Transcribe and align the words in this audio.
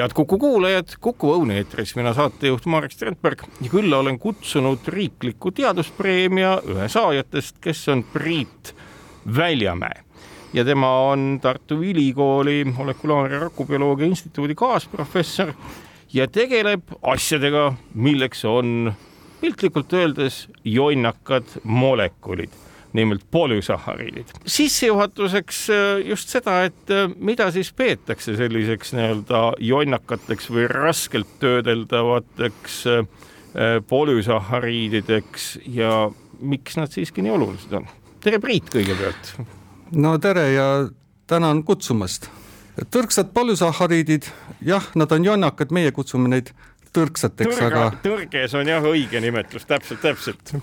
head 0.00 0.12
Kuku 0.14 0.38
kuulajad, 0.38 0.96
Kuku 1.00 1.30
Õuni 1.36 1.60
eetris. 1.60 1.94
Mina 1.96 2.12
saatejuht 2.16 2.66
Marek 2.66 2.92
Strandberg. 2.92 3.44
Ja 3.60 3.70
külla 3.70 4.00
olen 4.02 4.18
kutsunud 4.18 4.88
riikliku 4.88 5.52
teaduspreemia 5.54 6.56
ühe 6.66 6.88
saajatest, 6.88 7.60
kes 7.60 7.84
on 7.92 8.04
Priit 8.12 8.74
Väljamäe. 9.36 10.02
Ja 10.52 10.64
tema 10.64 10.90
on 11.10 11.38
Tartu 11.42 11.80
Ülikooli 11.82 12.64
molekulaar- 12.64 13.32
ja 13.32 13.40
rakubioloogia 13.40 14.06
instituudi 14.06 14.54
kaasprofessor 14.54 15.52
ja 16.12 16.28
tegeleb 16.28 16.82
asjadega, 17.02 17.72
milleks 17.94 18.44
on 18.44 18.92
piltlikult 19.40 19.92
öeldes 19.92 20.46
jonnakad 20.64 21.44
molekulid 21.64 22.65
nimelt 22.96 23.24
polüsahariidid. 23.30 24.32
sissejuhatuseks 24.46 25.60
äh, 25.70 26.08
just 26.08 26.32
seda, 26.32 26.62
et 26.68 26.90
äh, 26.90 27.10
mida 27.16 27.50
siis 27.54 27.72
peetakse 27.72 28.36
selliseks 28.36 28.94
nii-öelda 28.96 29.42
jonnakateks 29.62 30.50
või 30.52 30.68
raskelt 30.70 31.38
töödeldavateks 31.42 32.78
äh, 32.92 33.06
polüsahariidideks 33.88 35.50
ja 35.72 36.10
miks 36.40 36.76
nad 36.76 36.92
siiski 36.92 37.24
nii 37.24 37.36
olulised 37.36 37.76
on? 37.78 37.88
tere, 38.24 38.40
Priit, 38.42 38.70
kõigepealt. 38.72 39.34
no 39.92 40.16
tere 40.18 40.48
ja 40.52 40.70
tänan 41.26 41.64
kutsumast. 41.64 42.30
tõrksad 42.92 43.32
polüsahariidid, 43.34 44.30
jah, 44.64 44.88
nad 44.94 45.12
on 45.12 45.24
jonnakad, 45.24 45.72
meie 45.72 45.92
kutsume 45.92 46.28
neid 46.32 46.52
tõrksateks, 46.96 47.60
aga. 47.68 47.90
tõrges 48.04 48.56
on 48.56 48.68
jah 48.68 48.84
õige 48.84 49.20
nimetus, 49.20 49.68
täpselt, 49.68 50.00
täpselt 50.04 50.56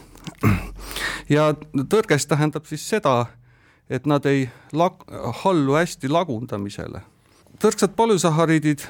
ja 1.30 1.54
tõrges 1.90 2.28
tähendab 2.28 2.66
siis 2.66 2.84
seda, 2.90 3.26
et 3.90 4.06
nad 4.06 4.26
ei 4.26 4.50
lag-, 4.74 5.06
hallu 5.44 5.76
hästi 5.76 6.10
lagundamisele. 6.10 7.02
tõrksad 7.60 7.96
polüsahariidid 7.96 8.88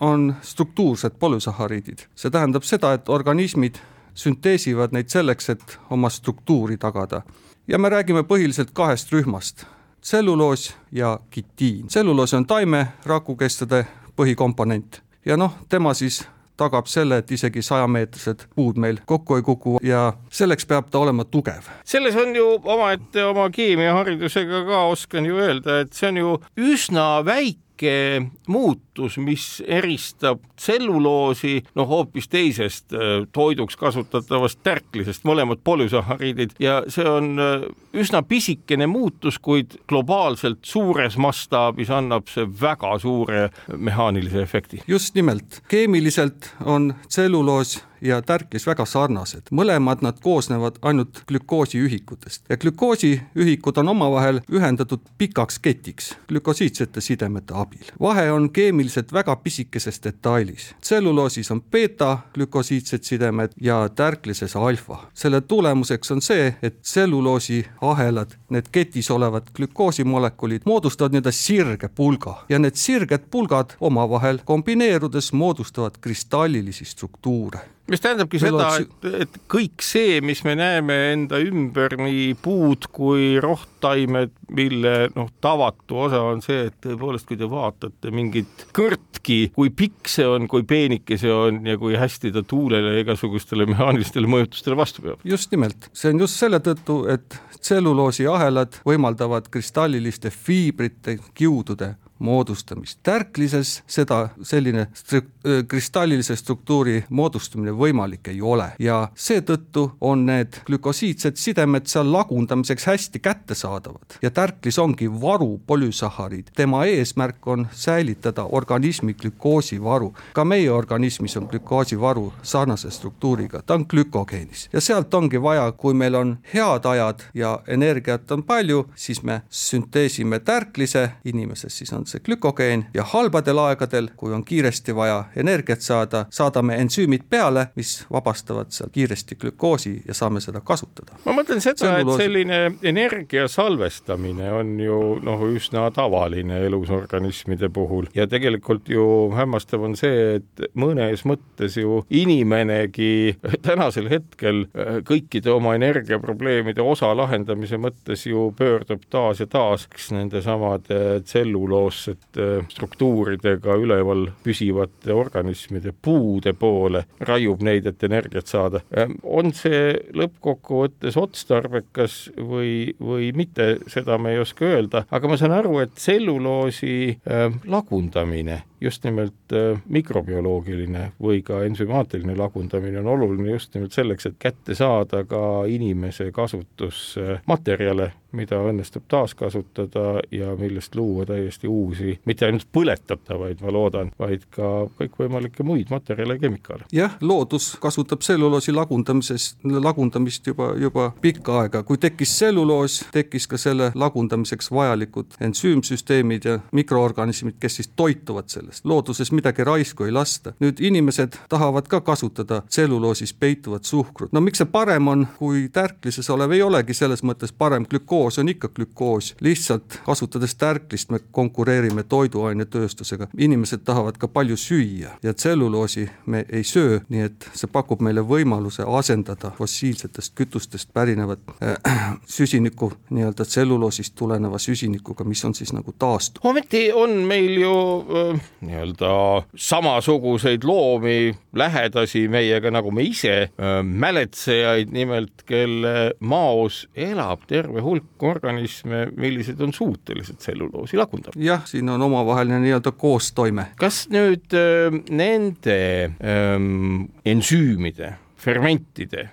on 0.00 0.34
struktuursed 0.42 1.18
polüsahariidid, 1.18 2.06
see 2.14 2.30
tähendab 2.30 2.64
seda, 2.64 2.92
et 2.92 3.08
organismid 3.08 3.78
sünteesivad 4.14 4.92
neid 4.92 5.08
selleks, 5.12 5.50
et 5.50 5.78
oma 5.90 6.10
struktuuri 6.10 6.76
tagada. 6.76 7.22
ja 7.68 7.78
me 7.78 7.88
räägime 7.88 8.22
põhiliselt 8.22 8.70
kahest 8.72 9.12
rühmast, 9.12 9.64
tselluloos 10.00 10.74
ja 10.92 11.20
kitiin. 11.30 11.86
tselluloos 11.86 12.34
on 12.34 12.46
taime 12.46 12.86
rakukestade 13.04 13.86
põhikomponent 14.16 15.00
ja 15.24 15.36
noh, 15.36 15.52
tema 15.68 15.94
siis 15.94 16.28
tagab 16.56 16.88
selle, 16.90 17.20
et 17.22 17.30
isegi 17.30 17.62
sajameetrised 17.62 18.46
puud 18.54 18.80
meil 18.80 19.00
kokku 19.06 19.36
ei 19.36 19.42
kuku 19.46 19.76
ja 19.84 20.12
selleks 20.30 20.66
peab 20.66 20.90
ta 20.90 20.98
olema 20.98 21.24
tugev. 21.24 21.68
selles 21.84 22.16
on 22.16 22.36
ju 22.36 22.46
omaette 22.64 23.24
oma 23.24 23.50
keemiaharidusega 23.50 24.64
ka 24.66 24.82
oskan 24.94 25.26
ju 25.26 25.36
öelda, 25.36 25.80
et 25.80 25.92
see 25.92 26.08
on 26.08 26.16
ju 26.22 26.34
üsna 26.72 27.06
väike 27.24 27.65
väike 27.76 28.30
muutus, 28.48 29.18
mis 29.18 29.62
eristab 29.66 30.40
tselluloosi 30.56 31.62
noh, 31.74 31.88
hoopis 31.88 32.28
teisest 32.28 32.92
äh, 32.92 33.26
toiduks 33.32 33.76
kasutatavast 33.76 34.60
tärklisest, 34.62 35.24
mõlemad 35.24 35.60
polüsahariidid 35.64 36.56
ja 36.58 36.82
see 36.88 37.04
on 37.04 37.38
äh, 37.38 37.66
üsna 37.92 38.22
pisikene 38.22 38.86
muutus, 38.86 39.38
kuid 39.38 39.76
globaalselt 39.88 40.64
suures 40.64 41.16
mastaabis 41.16 41.90
annab 41.90 42.28
see 42.28 42.46
väga 42.46 42.98
suure 42.98 43.50
mehaanilise 43.76 44.42
efekti. 44.42 44.82
just 44.86 45.14
nimelt, 45.14 45.62
keemiliselt 45.68 46.54
on 46.64 46.94
tselluloos 47.08 47.82
ja 48.06 48.22
tärklis 48.22 48.66
väga 48.66 48.84
sarnased, 48.86 49.50
mõlemad 49.50 50.02
nad 50.02 50.20
koosnevad 50.22 50.78
ainult 50.82 51.22
glükoosiühikutest 51.28 52.44
ja 52.48 52.56
glükoosiühikud 52.56 53.78
on 53.82 53.88
omavahel 53.88 54.40
ühendatud 54.52 55.00
pikaks 55.18 55.58
ketiks 55.58 56.14
glükosiidsete 56.28 57.00
sidemete 57.00 57.54
abil. 57.54 57.84
vahe 58.00 58.30
on 58.32 58.50
keemiliselt 58.50 59.12
väga 59.12 59.36
pisikeses 59.36 60.00
detailis. 60.04 60.74
tselluloosis 60.80 61.50
on 61.50 61.62
beeta-glükosiidsed 61.62 63.02
sidemed 63.02 63.52
ja 63.60 63.88
tärklises 63.88 64.56
alfa. 64.56 64.98
selle 65.14 65.40
tulemuseks 65.40 66.10
on 66.10 66.22
see, 66.22 66.54
et 66.62 66.82
tselluloosi 66.82 67.66
ahelad, 67.80 68.30
need 68.50 68.68
ketis 68.72 69.10
olevad 69.10 69.42
glükoosimolekulid 69.54 70.62
moodustavad 70.64 71.12
nii-öelda 71.12 71.32
sirge 71.32 71.88
pulga 71.88 72.44
ja 72.48 72.58
need 72.58 72.74
sirged 72.74 73.30
pulgad 73.30 73.76
omavahel 73.80 74.38
kombineerudes 74.44 75.32
moodustavad 75.32 75.98
kristallilisi 76.00 76.84
struktuure 76.84 77.75
mis 77.90 78.02
tähendabki 78.02 78.40
seda, 78.42 78.68
et, 78.80 79.08
et 79.22 79.36
kõik 79.50 79.84
see, 79.84 80.20
mis 80.24 80.42
me 80.46 80.56
näeme 80.58 80.96
enda 81.12 81.38
ümber, 81.42 81.96
nii 82.00 82.34
puud 82.42 82.88
kui 82.94 83.36
rohttaimed, 83.42 84.34
mille 84.56 84.94
noh, 85.14 85.30
tavatu 85.42 86.00
osa 86.06 86.22
on 86.26 86.42
see, 86.44 86.66
et 86.70 86.78
tõepoolest, 86.84 87.28
kui 87.28 87.38
te 87.40 87.48
vaatate 87.50 88.12
mingit 88.14 88.66
kõrtki, 88.76 89.40
kui 89.56 89.72
pikk 89.74 90.10
see 90.10 90.26
on, 90.28 90.48
kui 90.50 90.66
peenike 90.68 91.18
see 91.20 91.32
on 91.32 91.62
ja 91.66 91.78
kui 91.80 91.98
hästi 91.98 92.32
ta 92.34 92.42
tuulele 92.46 92.96
ja 92.96 93.04
igasugustele 93.04 93.68
mehaanilistele 93.70 94.30
mõjutustele 94.30 94.78
vastu 94.78 95.06
peab. 95.06 95.22
just 95.24 95.54
nimelt, 95.54 95.90
see 95.96 96.14
on 96.14 96.26
just 96.26 96.42
selle 96.42 96.62
tõttu, 96.64 97.04
et 97.12 97.38
tselluloosiahelad 97.60 98.82
võimaldavad 98.86 99.50
kristalliliste 99.52 100.30
fiibrite 100.34 101.18
kiudude 101.34 101.94
moodustamist. 102.18 102.98
tärklises 103.02 103.82
seda 103.86 104.28
selline 104.42 104.86
stru-, 104.94 105.26
kristallilise 105.68 106.36
struktuuri 106.36 107.04
moodustamine 107.10 107.72
võimalik 107.72 108.28
ei 108.28 108.40
ole 108.42 108.70
ja 108.78 109.08
seetõttu 109.14 109.90
on 110.00 110.26
need 110.26 110.60
glükosiidsed 110.66 111.36
sidemed 111.36 111.86
seal 111.86 112.12
lagundamiseks 112.12 112.86
hästi 112.86 113.18
kättesaadavad 113.18 114.18
ja 114.22 114.30
tärklis 114.30 114.78
ongi 114.78 115.08
varu 115.20 115.60
polüsahariid. 115.66 116.50
tema 116.56 116.84
eesmärk 116.84 117.46
on 117.46 117.68
säilitada 117.72 118.44
organismi 118.44 119.14
glükoosivaru. 119.14 120.14
ka 120.32 120.44
meie 120.44 120.70
organismis 120.70 121.36
on 121.36 121.46
glükoosivaru 121.50 122.32
sarnase 122.42 122.90
struktuuriga, 122.90 123.62
ta 123.62 123.74
on 123.74 123.86
glükogeenis 123.88 124.68
ja 124.72 124.80
sealt 124.80 125.14
ongi 125.14 125.42
vaja, 125.42 125.72
kui 125.72 125.94
meil 125.94 126.14
on 126.14 126.38
head 126.54 126.84
ajad 126.84 127.22
ja 127.34 127.60
energiat 127.66 128.30
on 128.30 128.42
palju, 128.42 128.86
siis 128.94 129.22
me 129.22 129.42
sünteesime 129.50 130.38
tärklise, 130.38 131.10
inimeses 131.24 131.78
siis 131.78 131.92
on 131.92 132.05
on 132.06 132.10
see 132.10 132.22
glükogeen 132.24 132.86
ja 132.94 133.04
halbadel 133.04 133.58
aegadel, 133.58 134.08
kui 134.16 134.32
on 134.32 134.44
kiiresti 134.44 134.94
vaja 134.94 135.24
energiat 135.36 135.82
saada, 135.82 136.24
saadame 136.30 136.76
ensüümid 136.78 137.26
peale, 137.30 137.66
mis 137.76 138.06
vabastavad 138.12 138.70
sealt 138.70 138.92
kiiresti 138.94 139.34
glükoosi 139.40 140.02
ja 140.06 140.14
saame 140.14 140.40
seda 140.40 140.60
kasutada. 140.60 141.18
ma 141.24 141.34
mõtlen 141.34 141.60
seda, 141.60 141.96
et 141.98 142.12
selline 142.16 142.60
energia 142.86 143.48
salvestamine 143.50 144.52
on 144.52 144.70
ju 144.80 145.00
noh, 145.26 145.42
üsna 145.50 145.88
tavaline 145.94 146.60
elus 146.66 146.90
organismide 146.94 147.68
puhul 147.68 148.06
ja 148.14 148.28
tegelikult 148.30 148.88
ju 148.88 149.32
hämmastav 149.34 149.82
on 149.82 149.98
see, 149.98 150.38
et 150.38 150.66
mõnes 150.78 151.26
mõttes 151.26 151.80
ju 151.80 152.04
inimenegi 152.10 153.36
tänasel 153.66 154.10
hetkel 154.12 154.66
äh, 154.68 155.02
kõikide 155.06 155.50
oma 155.56 155.74
energiaprobleemide 155.74 156.86
osa 156.86 157.10
lahendamise 157.16 157.80
mõttes 157.82 158.28
ju 158.30 158.52
pöördub 158.56 159.02
taas 159.10 159.42
ja 159.42 159.50
taas 159.50 159.88
nendesamade 160.14 161.24
tselluloos 161.26 161.95
bioloogsete 161.96 162.58
äh, 162.58 162.66
struktuuridega 162.68 163.76
üleval 163.76 164.28
püsivate 164.44 165.14
organismide 165.14 165.92
puude 165.92 166.52
poole, 166.52 167.04
raiub 167.20 167.62
neid, 167.62 167.86
et 167.86 168.02
energiat 168.04 168.46
saada. 168.46 168.80
Ähm, 168.96 169.16
on 169.22 169.52
see 169.52 169.96
lõppkokkuvõttes 170.14 171.16
otstarbekas 171.16 172.30
või, 172.36 172.94
või 173.00 173.32
mitte, 173.34 173.78
seda 173.88 174.18
me 174.18 174.34
ei 174.34 174.42
oska 174.42 174.64
öelda, 174.66 175.06
aga 175.10 175.28
ma 175.28 175.36
saan 175.36 175.56
aru, 175.56 175.78
et 175.80 175.94
tselluloosi 175.96 176.96
äh, 177.26 177.50
lagundamine 177.66 178.62
just 178.80 179.04
nimelt 179.04 179.52
äh, 179.52 179.80
mikrobioloogiline 179.88 181.12
või 181.22 181.42
ka 181.42 181.62
ensümaatiline 181.64 182.36
lagundamine 182.36 183.00
on 183.00 183.06
oluline 183.06 183.50
just 183.50 183.74
nimelt 183.74 183.92
selleks, 183.92 184.26
et 184.26 184.36
kätte 184.38 184.74
saada 184.74 185.24
ka 185.24 185.64
inimese 185.68 186.30
kasutusmaterjale, 186.32 188.12
mida 188.36 188.58
õnnestub 188.60 189.06
taaskasutada 189.08 190.20
ja 190.34 190.52
millest 190.58 190.94
luua 190.94 191.24
täiesti 191.26 191.68
uusi, 191.68 192.18
mitte 192.28 192.46
ainult 192.46 192.66
põletatavaid, 192.72 193.62
ma 193.64 193.72
loodan, 193.72 194.10
vaid 194.18 194.44
ka 194.52 194.90
kõikvõimalikke 194.98 195.64
muid 195.64 195.88
materjale 195.90 196.36
ja 196.36 196.42
kemikaale. 196.42 196.84
jah, 196.92 197.16
loodus 197.20 197.76
kasutab 197.80 198.20
tselluloosi 198.20 198.74
lagundamises, 198.76 199.54
lagundamist 199.64 200.46
juba, 200.46 200.74
juba 200.76 201.10
pikka 201.20 201.60
aega, 201.62 201.82
kui 201.82 201.96
tekkis 202.02 202.36
tselluloos, 202.36 203.06
tekkis 203.12 203.48
ka 203.48 203.56
selle 203.60 203.90
lagundamiseks 203.94 204.70
vajalikud 204.70 205.40
ensüümsüsteemid 205.40 206.44
ja 206.44 206.58
mikroorganismid, 206.76 207.56
kes 207.60 207.80
siis 207.80 207.92
toituvad 207.96 208.52
sellest 208.52 208.65
sellest, 208.66 208.84
looduses 208.84 209.32
midagi 209.32 209.64
raisku 209.64 210.04
ei 210.04 210.12
lasta. 210.12 210.52
nüüd 210.60 210.80
inimesed 210.80 211.36
tahavad 211.48 211.86
ka 211.88 212.00
kasutada 212.00 212.62
tselluloosis 212.68 213.32
peituvat 213.34 213.84
suhkrut, 213.84 214.32
no 214.32 214.40
miks 214.40 214.58
see 214.58 214.66
parem 214.66 215.08
on, 215.08 215.26
kui 215.38 215.68
tärklises 215.72 216.30
olev 216.30 216.52
ei 216.52 216.62
olegi? 216.62 216.94
Selles 216.94 217.22
mõttes 217.22 217.52
parem, 217.52 217.86
glükoos 217.86 218.38
on 218.38 218.48
ikka 218.48 218.68
glükoos, 218.68 219.34
lihtsalt 219.40 220.00
kasutades 220.06 220.54
tärklist 220.54 221.10
me 221.10 221.20
konkureerime 221.30 222.02
toiduainetööstusega, 222.02 223.28
inimesed 223.38 223.84
tahavad 223.84 224.18
ka 224.18 224.28
palju 224.28 224.56
süüa 224.56 225.18
ja 225.22 225.34
tselluloosi 225.34 226.08
me 226.26 226.44
ei 226.48 226.64
söö, 226.64 227.00
nii 227.08 227.20
et 227.20 227.48
see 227.54 227.70
pakub 227.72 228.00
meile 228.00 228.20
võimaluse 228.20 228.86
asendada 228.86 229.52
fossiilsetest 229.58 230.34
kütustest 230.34 230.92
pärinevat 230.92 231.40
äh, 231.62 231.76
süsinikku 232.38 232.92
nii-öelda 233.10 233.44
tselluloosist 233.44 234.14
tuleneva 234.14 234.58
süsinikuga, 234.58 235.24
mis 235.24 235.44
on 235.44 235.54
siis 235.54 235.72
nagu 235.72 235.94
taastuv. 235.98 236.44
ometi 236.44 236.92
on 236.92 237.10
meil 237.28 237.60
ju 237.60 237.74
äh, 238.00 238.40
nii-öelda 238.64 239.10
samasuguseid 239.54 240.64
loomi, 240.64 241.34
lähedasi 241.56 242.26
meiega, 242.32 242.70
nagu 242.74 242.90
me 242.94 243.04
ise 243.06 243.36
äh,, 243.46 243.78
mäletsejaid 243.82 244.92
nimelt, 244.94 245.44
kelle 245.46 246.12
maos 246.20 246.84
elab 246.96 247.46
terve 247.50 247.84
hulk 247.84 248.26
organisme, 248.26 249.06
millised 249.16 249.60
on 249.60 249.74
suutelised 249.76 250.40
tselluloosi 250.42 251.00
lagundama. 251.00 251.36
jah, 251.40 251.64
siin 251.68 251.88
on 251.92 252.02
omavaheline 252.02 252.60
nii-öelda 252.64 252.92
koostoime. 252.96 253.70
kas 253.80 254.06
nüüd 254.12 254.54
äh, 254.56 255.00
nende 255.10 255.80
ähm, 256.20 257.10
ensüümide 257.26 258.16
fermentide 258.46 259.28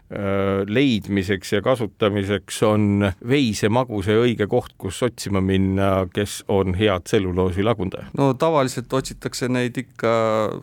leidmiseks 0.67 1.53
ja 1.53 1.61
kasutamiseks 1.65 2.59
on 2.67 3.07
veisemaguse 3.29 4.15
õige 4.19 4.47
koht, 4.51 4.73
kus 4.81 5.01
otsima 5.05 5.41
minna, 5.43 6.07
kes 6.13 6.41
on 6.51 6.75
head 6.77 7.05
tselluloosi 7.07 7.65
lagundaja? 7.65 8.09
no 8.17 8.31
tavaliselt 8.39 8.93
otsitakse 8.93 9.49
neid 9.51 9.77
ikka 9.79 10.13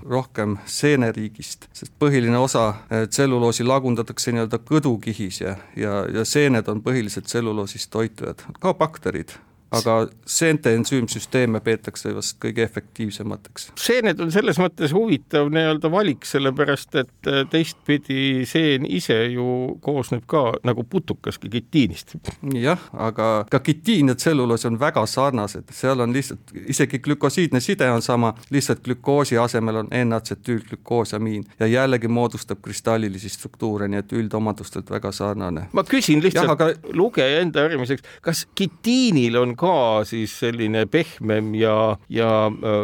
rohkem 0.09 0.57
seeneriigist, 0.67 1.69
sest 1.77 1.95
põhiline 2.03 2.39
osa 2.41 2.67
tselluloosi 3.11 3.67
lagundatakse 3.67 4.35
nii-öelda 4.35 4.63
kõdukihis 4.67 5.43
ja, 5.45 5.55
ja, 5.79 6.03
ja 6.11 6.27
seened 6.29 6.69
on 6.73 6.83
põhilised 6.85 7.29
tselluloosist 7.31 7.91
toitujad, 7.95 8.45
ka 8.61 8.75
bakterid 8.75 9.37
aga 9.71 10.09
seente 10.27 10.73
ensüümsüsteeme 10.75 11.61
peetakse 11.63 12.15
vast 12.15 12.39
kõige 12.43 12.65
efektiivsemateks. 12.67 13.71
seened 13.79 14.21
on 14.21 14.33
selles 14.35 14.59
mõttes 14.59 14.95
huvitav 14.95 15.51
nii-öelda 15.55 15.91
valik, 15.93 16.27
sellepärast 16.27 16.97
et 17.01 17.31
äh, 17.31 17.45
teistpidi 17.51 18.47
seen 18.51 18.87
ise 18.87 19.19
ju 19.31 19.77
koosneb 19.85 20.27
ka 20.31 20.57
nagu 20.67 20.85
putukaski 20.85 21.51
kitiinist. 21.53 22.17
jah, 22.55 22.83
aga 22.93 23.31
ka 23.51 23.61
kitiin 23.61 24.11
ja 24.11 24.15
tselluloos 24.19 24.67
on 24.67 24.81
väga 24.81 25.07
sarnased, 25.07 25.71
seal 25.75 26.01
on 26.01 26.13
lihtsalt 26.13 26.55
isegi 26.67 26.99
glükosiidne 26.99 27.61
side 27.61 27.91
on 27.91 28.03
sama, 28.03 28.35
lihtsalt 28.51 28.83
glükoosi 28.85 29.39
asemel 29.39 29.85
on 29.85 29.93
N-atsetüülglükoosamiin 30.05 31.45
ja 31.61 31.67
jällegi 31.67 32.09
moodustab 32.09 32.59
kristallilisi 32.63 33.29
struktuure, 33.29 33.89
nii 33.89 34.03
et 34.03 34.13
üldomadustelt 34.13 34.91
väga 34.91 35.13
sarnane. 35.13 35.69
ma 35.73 35.87
küsin 35.87 36.23
lihtsalt 36.23 36.51
aga... 36.51 36.73
lugeja 36.93 37.41
enda 37.45 37.69
harimiseks, 37.69 38.03
kas 38.23 38.47
kitiinil 38.55 39.39
on 39.39 39.57
ka 39.61 40.03
siis 40.09 40.33
selline 40.41 40.87
pehmem 40.91 41.53
ja, 41.59 41.75
ja 42.13 42.31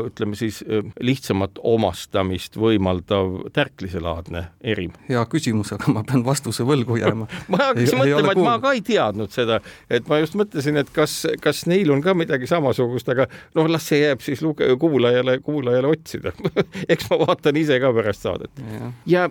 ütleme 0.07 0.37
siis 0.39 0.63
lihtsamat 1.01 1.61
omastamist 1.65 2.59
võimaldav 2.61 3.49
tärkliselaadne 3.57 4.47
erim? 4.61 4.95
hea 5.09 5.23
küsimus, 5.33 5.73
aga 5.77 5.93
ma 5.95 6.05
pean 6.07 6.25
vastuse 6.27 6.67
võlgu 6.69 6.99
jääma 7.01 7.29
ma 7.53 7.63
hakkasin 7.63 8.03
mõtlema, 8.03 8.35
et 8.35 8.43
ma 8.45 8.57
ka 8.63 8.75
ei 8.77 8.83
teadnud 8.87 9.33
seda, 9.35 9.61
et 9.91 10.09
ma 10.11 10.21
just 10.23 10.37
mõtlesin, 10.39 10.81
et 10.81 10.93
kas, 10.95 11.19
kas 11.43 11.65
neil 11.71 11.93
on 11.95 12.05
ka 12.05 12.15
midagi 12.17 12.49
samasugust, 12.51 13.09
aga 13.13 13.29
noh, 13.57 13.71
las 13.71 13.89
see 13.89 14.03
jääb 14.03 14.25
siis 14.25 14.45
luge-, 14.45 14.69
kuulajale, 14.81 15.39
kuulajale 15.47 15.91
otsida 15.97 16.35
eks 16.93 17.09
ma 17.11 17.21
vaatan 17.25 17.61
ise 17.61 17.81
ka 17.83 17.93
pärast 17.97 18.27
saadet. 18.27 18.63
ja 19.09 19.27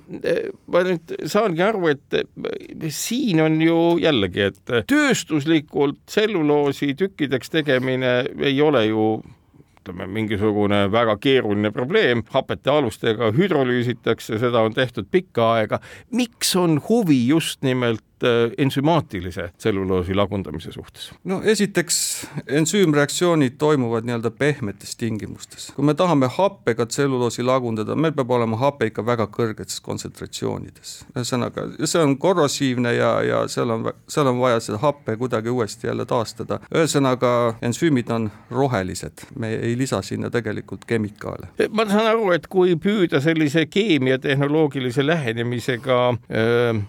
ma 0.71 0.83
nüüd 0.87 1.15
saangi 1.31 1.65
aru, 1.65 1.93
et 1.93 2.19
siin 2.93 3.41
on 3.43 3.59
ju 3.61 3.79
jällegi, 4.01 4.49
et 4.49 4.75
tööstuslikult 4.89 6.01
tselluloosi 6.09 6.93
tükkide 6.97 7.34
selgeks 7.35 7.49
tegemine 7.51 8.25
ei 8.39 8.61
ole 8.61 8.85
ju 8.87 9.21
ütleme, 9.85 10.07
mingisugune 10.07 10.87
väga 10.91 11.17
keeruline 11.21 11.71
probleem, 11.71 12.23
hapete 12.31 12.71
alustega 12.71 13.31
hüdrolüüsitakse, 13.35 14.39
seda 14.39 14.63
on 14.65 14.73
tehtud 14.73 15.05
pikka 15.11 15.51
aega. 15.59 15.79
miks 16.11 16.55
on 16.55 16.79
huvi 16.89 17.27
just 17.27 17.61
nimelt 17.61 18.14
ensümaatilise 18.57 19.49
tselluloosi 19.57 20.15
lagundamise 20.15 20.71
suhtes? 20.71 21.11
no 21.23 21.41
esiteks, 21.43 21.97
ensüümreaktsioonid 22.47 23.57
toimuvad 23.57 24.05
nii-öelda 24.07 24.31
pehmetes 24.31 24.95
tingimustes. 24.95 25.71
kui 25.75 25.85
me 25.85 25.93
tahame 25.93 26.29
happega 26.37 26.85
tselluloosi 26.85 27.43
lagundada, 27.43 27.95
meil 27.95 28.13
peab 28.15 28.31
olema 28.31 28.57
hape 28.57 28.89
ikka 28.91 29.05
väga 29.05 29.27
kõrgetes 29.31 29.81
kontsentratsioonides. 29.81 30.93
ühesõnaga, 31.15 31.67
see 31.85 32.01
on 32.01 32.17
korrosiivne 32.17 32.93
ja, 32.95 33.11
ja 33.23 33.41
seal 33.51 33.73
on, 33.75 33.89
seal 34.07 34.31
on 34.31 34.39
vaja 34.39 34.59
seda 34.63 34.79
happe 34.83 35.17
kuidagi 35.17 35.49
uuesti 35.49 35.87
jälle 35.87 36.05
taastada. 36.05 36.59
ühesõnaga, 36.73 37.55
ensüümid 37.61 38.11
on 38.15 38.29
rohelised, 38.51 39.27
me 39.39 39.53
ei 39.55 39.77
lisa 39.77 40.01
sinna 40.01 40.29
tegelikult 40.31 40.85
kemikaale. 40.85 41.51
ma 41.71 41.87
saan 41.89 42.07
aru, 42.13 42.31
et 42.31 42.47
kui 42.47 42.75
püüda 42.75 43.21
sellise 43.21 43.65
keemiatehnoloogilise 43.65 45.05
lähenemisega 45.07 45.99
äh, 46.09 46.83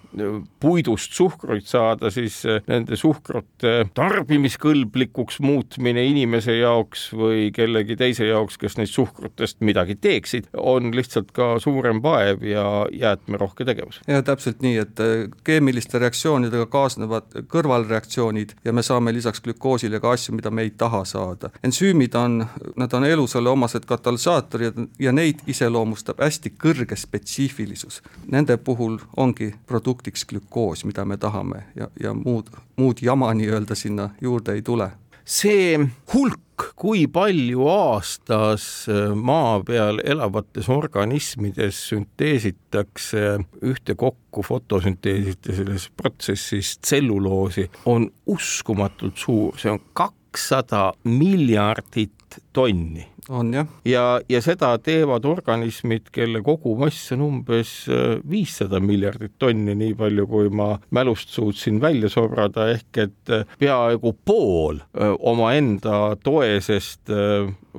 puidust 0.61 1.16
suhkruid 1.17 1.67
saada, 1.67 2.11
siis 2.13 2.39
eh, 2.49 2.61
nende 2.69 2.97
suhkrute 2.99 3.75
tarbimiskõlblikuks 3.97 5.41
muutmine 5.45 6.05
inimese 6.11 6.59
jaoks 6.59 7.09
või 7.17 7.51
kellegi 7.55 7.97
teise 7.99 8.29
jaoks, 8.29 8.59
kes 8.61 8.77
neist 8.81 8.97
suhkrutest 8.97 9.63
midagi 9.67 9.97
teeksid, 10.01 10.51
on 10.57 10.93
lihtsalt 10.95 11.33
ka 11.37 11.57
suurem 11.63 12.03
vaev 12.05 12.45
ja 12.47 12.67
jäätmerohke 12.93 13.65
tegevus. 13.69 14.01
ja 14.07 14.23
täpselt 14.27 14.63
nii, 14.65 14.77
et 14.85 15.05
eh, 15.05 15.27
keemiliste 15.47 16.01
reaktsioonidega 16.03 16.69
kaasnevad 16.73 17.41
kõrvalreaktsioonid 17.53 18.57
ja 18.65 18.75
me 18.77 18.85
saame 18.87 19.15
lisaks 19.17 19.41
glükoosile 19.45 20.01
ka 20.03 20.13
asju, 20.17 20.37
mida 20.37 20.51
me 20.51 20.67
ei 20.67 20.73
taha 20.77 21.05
saada. 21.05 21.51
ensüümid 21.65 22.15
on, 22.19 22.43
nad 22.77 22.93
on 22.93 23.05
elusale 23.05 23.51
omased 23.51 23.87
katalüsaatorid 23.89 24.83
ja 25.01 25.13
neid 25.13 25.43
iseloomustab 25.47 26.21
hästi 26.21 26.53
kõrge 26.63 26.97
spetsiifilisus. 26.99 28.03
Nende 28.33 28.57
puhul 28.57 28.99
ongi 29.17 29.53
produktiks 29.67 30.25
glükoos, 30.29 30.85
mida 30.85 31.06
me 31.06 31.17
tahame 31.17 31.64
ja, 31.76 31.88
ja 32.00 32.14
muud, 32.14 32.50
muud 32.76 33.03
jama 33.03 33.32
nii-öelda 33.35 33.75
sinna 33.75 34.11
juurde 34.20 34.56
ei 34.56 34.62
tule. 34.62 34.91
see 35.26 35.79
hulk, 36.12 36.69
kui 36.79 37.06
palju 37.11 37.67
aastas 37.69 38.87
äh, 38.88 39.11
maa 39.14 39.58
peal 39.67 39.99
elavates 40.05 40.69
organismides 40.70 41.81
sünteesitakse 41.88 43.25
ühtekokku 43.62 44.44
fotosünteesite 44.47 45.56
selles 45.56 45.88
protsessis 45.97 46.76
tselluloosi, 46.79 47.67
on 47.85 48.06
uskumatult 48.26 49.19
suur, 49.19 49.58
see 49.58 49.73
on 49.73 49.82
kakssada 49.93 50.93
miljardit 51.05 52.41
tonni 52.53 53.16
on 53.29 53.53
jah. 53.55 53.67
ja, 53.85 54.05
ja 54.29 54.41
seda 54.43 54.71
teevad 54.83 55.25
organismid, 55.29 56.11
kelle 56.15 56.43
kogumass 56.47 57.13
on 57.17 57.25
umbes 57.27 57.73
äh, 57.91 58.17
viissada 58.31 58.81
miljardit 58.83 59.37
tonni, 59.39 59.75
nii 59.79 59.95
palju, 59.99 60.27
kui 60.31 60.51
ma 60.51 60.73
mälust 60.95 61.35
suutsin 61.35 61.81
välja 61.83 62.11
sobrada, 62.13 62.69
ehk 62.75 63.03
et 63.06 63.35
äh, 63.35 63.47
peaaegu 63.59 64.15
pool 64.25 64.81
äh, 64.81 65.15
omaenda 65.19 66.17
toesest 66.23 67.13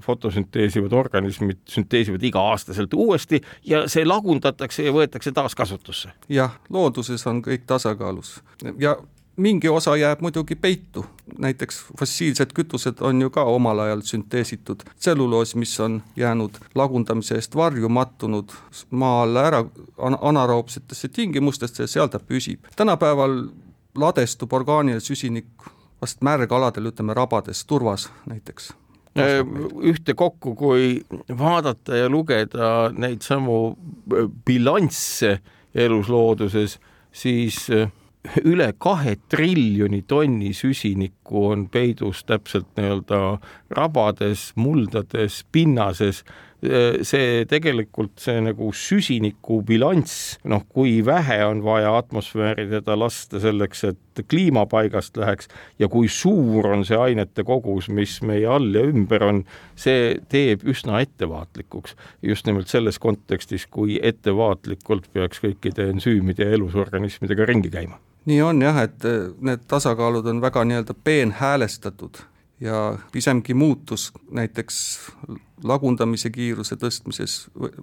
fotosünteesivad 0.03 0.93
organismid 0.93 1.59
sünteesivad 1.69 2.23
iga-aastaselt 2.27 2.93
uuesti 2.93 3.41
ja 3.65 3.85
see 3.89 4.05
lagundatakse 4.05 4.85
ja 4.85 4.93
võetakse 4.95 5.33
taaskasutusse. 5.33 6.13
jah, 6.29 6.59
looduses 6.69 7.25
on 7.27 7.41
kõik 7.45 7.65
tasakaalus 7.69 8.37
ja 8.79 8.97
mingi 9.37 9.69
osa 9.69 9.95
jääb 9.97 10.21
muidugi 10.21 10.55
peitu, 10.55 11.05
näiteks 11.37 11.85
fossiilsed 11.99 12.53
kütused 12.57 13.01
on 13.01 13.21
ju 13.21 13.29
ka 13.29 13.43
omal 13.43 13.79
ajal 13.79 14.01
sünteesitud. 14.01 14.83
Tselluloos, 14.99 15.55
mis 15.55 15.79
on 15.79 16.01
jäänud 16.15 16.57
lagundamise 16.75 17.35
eest 17.35 17.55
varju, 17.55 17.89
mattunud 17.89 18.51
maa 18.89 19.21
alla 19.23 19.45
ära 19.47 19.63
anaeroobsetesse 20.21 21.07
tingimustesse 21.07 21.83
ja 21.83 21.87
seal 21.87 22.07
ta 22.07 22.19
püsib. 22.19 22.65
tänapäeval 22.75 23.43
ladestub 23.95 24.53
orgaaniline 24.53 24.99
süsinik 24.99 25.69
vast 26.01 26.21
märgaladel, 26.21 26.91
ütleme 26.91 27.13
rabades, 27.13 27.65
turvas 27.65 28.09
näiteks. 28.25 28.73
Äh, 29.17 29.41
ühtekokku, 29.81 30.55
kui 30.55 31.05
vaadata 31.37 31.95
ja 31.97 32.09
lugeda 32.09 32.91
neid 32.93 33.25
samu 33.25 33.71
äh, 33.71 34.27
bilansse 34.45 35.39
elus 35.75 36.09
looduses, 36.09 36.77
siis 37.11 37.69
äh, 37.73 37.89
üle 38.45 38.71
kahe 38.79 39.15
triljoni 39.31 40.01
tonni 40.07 40.51
süsinikku 40.55 41.47
on 41.51 41.67
peidus 41.71 42.23
täpselt 42.27 42.67
nii-öelda 42.77 43.37
rabades, 43.77 44.51
muldades, 44.59 45.43
pinnases, 45.51 46.23
see 47.05 47.45
tegelikult 47.45 48.17
see 48.17 48.39
nagu 48.41 48.71
süsiniku 48.73 49.59
bilanss, 49.65 50.39
noh, 50.49 50.63
kui 50.73 50.97
vähe 51.05 51.37
on 51.45 51.61
vaja 51.65 51.91
atmosfääri 51.99 52.65
teda 52.71 52.95
lasta 52.97 53.41
selleks, 53.43 53.83
et 53.91 54.23
kliima 54.25 54.65
paigast 54.65 55.17
läheks 55.21 55.51
ja 55.79 55.87
kui 55.91 56.09
suur 56.09 56.71
on 56.73 56.83
see 56.87 56.97
ainete 56.97 57.45
kogus, 57.45 57.91
mis 57.93 58.17
meie 58.25 58.49
all 58.49 58.73
ja 58.73 58.87
ümber 58.89 59.27
on, 59.27 59.43
see 59.77 60.17
teeb 60.33 60.65
üsna 60.65 61.03
ettevaatlikuks. 61.05 61.95
just 62.25 62.49
nimelt 62.49 62.67
selles 62.67 62.97
kontekstis, 62.99 63.67
kui 63.69 64.01
ettevaatlikult 64.01 65.13
peaks 65.13 65.45
kõikide 65.45 65.91
ensüümide 65.93 66.49
ja 66.49 66.57
elusorganismidega 66.57 67.45
ringi 67.45 67.69
käima 67.69 68.01
nii 68.27 68.41
on 68.43 68.61
jah, 68.61 68.81
et 68.83 69.05
need 69.41 69.63
tasakaalud 69.67 70.25
on 70.27 70.41
väga 70.43 70.65
nii-öelda 70.67 70.95
peenhäälestatud 71.03 72.19
ja 72.61 72.97
pisemgi 73.11 73.53
muutus 73.53 74.11
näiteks 74.31 74.99
lagundamise 75.63 76.29
kiiruse 76.29 76.77
tõstmises 76.77 77.35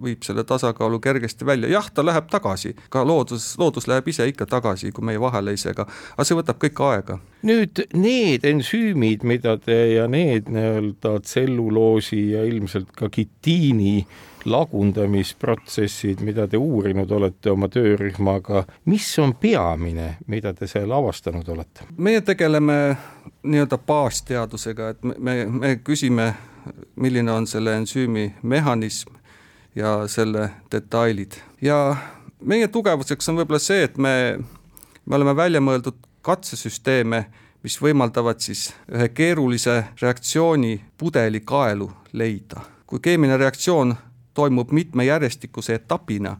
viib 0.02 0.22
selle 0.26 0.44
tasakaalu 0.46 1.00
kergesti 1.02 1.46
välja, 1.46 1.70
jah, 1.72 1.88
ta 1.94 2.04
läheb 2.06 2.28
tagasi, 2.30 2.74
ka 2.90 3.02
loodus, 3.06 3.54
loodus 3.58 3.88
läheb 3.90 4.08
ise 4.10 4.26
ikka 4.30 4.46
tagasi, 4.50 4.92
kui 4.94 5.06
meie 5.06 5.20
vahele 5.20 5.54
ei 5.54 5.60
sega, 5.60 5.86
aga 6.14 6.26
see 6.26 6.38
võtab 6.38 6.60
kõik 6.62 6.84
aega. 6.86 7.18
nüüd 7.42 7.82
need 7.94 8.46
ensüümid, 8.46 9.26
mida 9.26 9.56
te 9.58 9.78
ja 9.94 10.06
need 10.10 10.50
nii-öelda 10.54 11.18
tselluloosi 11.26 12.22
ja 12.34 12.44
ilmselt 12.46 12.94
ka 12.94 13.10
kitiini 13.10 14.06
lagundamisprotsessid, 14.44 16.20
mida 16.20 16.46
te 16.48 16.60
uurinud 16.60 17.10
olete 17.10 17.50
oma 17.50 17.68
töörühmaga, 17.72 18.66
mis 18.90 19.08
on 19.18 19.34
peamine, 19.40 20.16
mida 20.28 20.54
te 20.54 20.68
seal 20.70 20.92
avastanud 20.92 21.48
olete? 21.48 21.88
meie 21.96 22.20
tegeleme 22.22 22.78
nii-öelda 23.44 23.78
baasteadusega, 23.78 24.88
et 24.88 25.04
me, 25.04 25.14
me, 25.18 25.34
me 25.44 25.76
küsime, 25.84 26.32
milline 26.96 27.32
on 27.32 27.46
selle 27.46 27.76
ensüümi 27.76 28.34
mehhanism 28.42 29.12
ja 29.76 30.08
selle 30.08 30.50
detailid 30.72 31.36
ja 31.62 31.96
meie 32.44 32.68
tugevuseks 32.68 33.28
on 33.28 33.40
võib-olla 33.40 33.60
see, 33.62 33.84
et 33.84 33.98
me, 33.98 34.38
me 35.04 35.16
oleme 35.16 35.36
välja 35.36 35.60
mõeldud 35.60 35.98
katsesüsteeme, 36.24 37.24
mis 37.64 37.76
võimaldavad 37.80 38.40
siis 38.44 38.68
ühe 38.92 39.08
keerulise 39.12 39.76
reaktsiooni 40.00 40.78
pudelikaelu 40.98 41.90
leida. 42.12 42.60
kui 42.86 43.00
keemiline 43.00 43.36
reaktsioon 43.36 43.94
toimub 44.34 44.70
mitme 44.70 45.04
järjestikuse 45.04 45.74
etapina, 45.74 46.36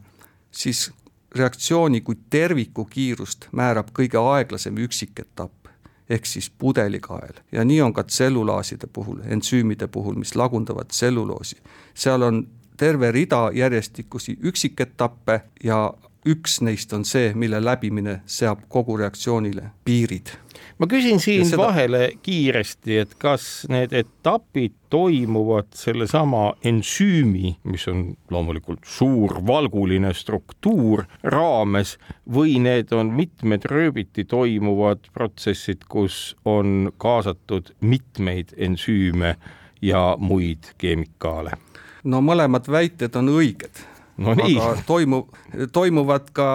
siis 0.51 0.91
reaktsiooni 1.35 2.01
kui 2.01 2.17
terviku 2.29 2.85
kiirust 2.85 3.47
määrab 3.51 3.89
kõige 3.93 4.21
aeglasem 4.21 4.77
üksiketapp 4.77 5.64
ehk 6.09 6.25
siis 6.25 6.49
pudelikael 6.49 7.41
ja 7.51 7.65
nii 7.65 7.81
on 7.81 7.93
ka 7.93 8.03
tsellulaaside 8.03 8.87
puhul, 8.93 9.19
ensüümide 9.25 9.87
puhul, 9.87 10.15
mis 10.15 10.35
lagundavad 10.35 10.85
tselluloosi. 10.87 11.57
seal 11.93 12.21
on 12.21 12.47
terve 12.77 13.11
rida 13.11 13.49
järjestikusi 13.53 14.37
üksiketappe 14.41 15.41
ja 15.63 15.93
üks 16.25 16.59
neist 16.65 16.93
on 16.93 17.05
see, 17.05 17.33
mille 17.33 17.61
läbimine 17.63 18.21
seab 18.25 18.65
kogu 18.69 18.97
reaktsioonile 18.97 19.69
piirid 19.85 20.33
ma 20.77 20.87
küsin 20.87 21.19
siin 21.19 21.45
seda... 21.47 21.63
vahele 21.63 22.09
kiiresti, 22.23 22.97
et 23.03 23.15
kas 23.19 23.65
need 23.71 23.93
etapid 23.95 24.75
toimuvad 24.89 25.71
sellesama 25.75 26.53
ensüümi, 26.65 27.55
mis 27.63 27.87
on 27.91 28.05
loomulikult 28.31 28.85
suur 28.87 29.39
valguline 29.47 30.13
struktuur 30.15 31.05
raames 31.23 31.95
või 32.31 32.57
need 32.63 32.93
on 32.95 33.13
mitmed 33.15 33.67
rööbiti 33.71 34.25
toimuvad 34.27 35.09
protsessid, 35.13 35.87
kus 35.89 36.35
on 36.45 36.91
kaasatud 36.97 37.73
mitmeid 37.81 38.55
ensüüme 38.57 39.35
ja 39.81 40.07
muid 40.19 40.73
keemikaale? 40.77 41.57
no 42.05 42.21
mõlemad 42.21 42.67
väited 42.69 43.15
on 43.17 43.31
õiged 43.33 43.94
no 44.17 44.33
nii. 44.33 44.57
aga 44.59 44.83
toimu, 44.87 45.25
toimuvad 45.71 46.31
ka 46.33 46.47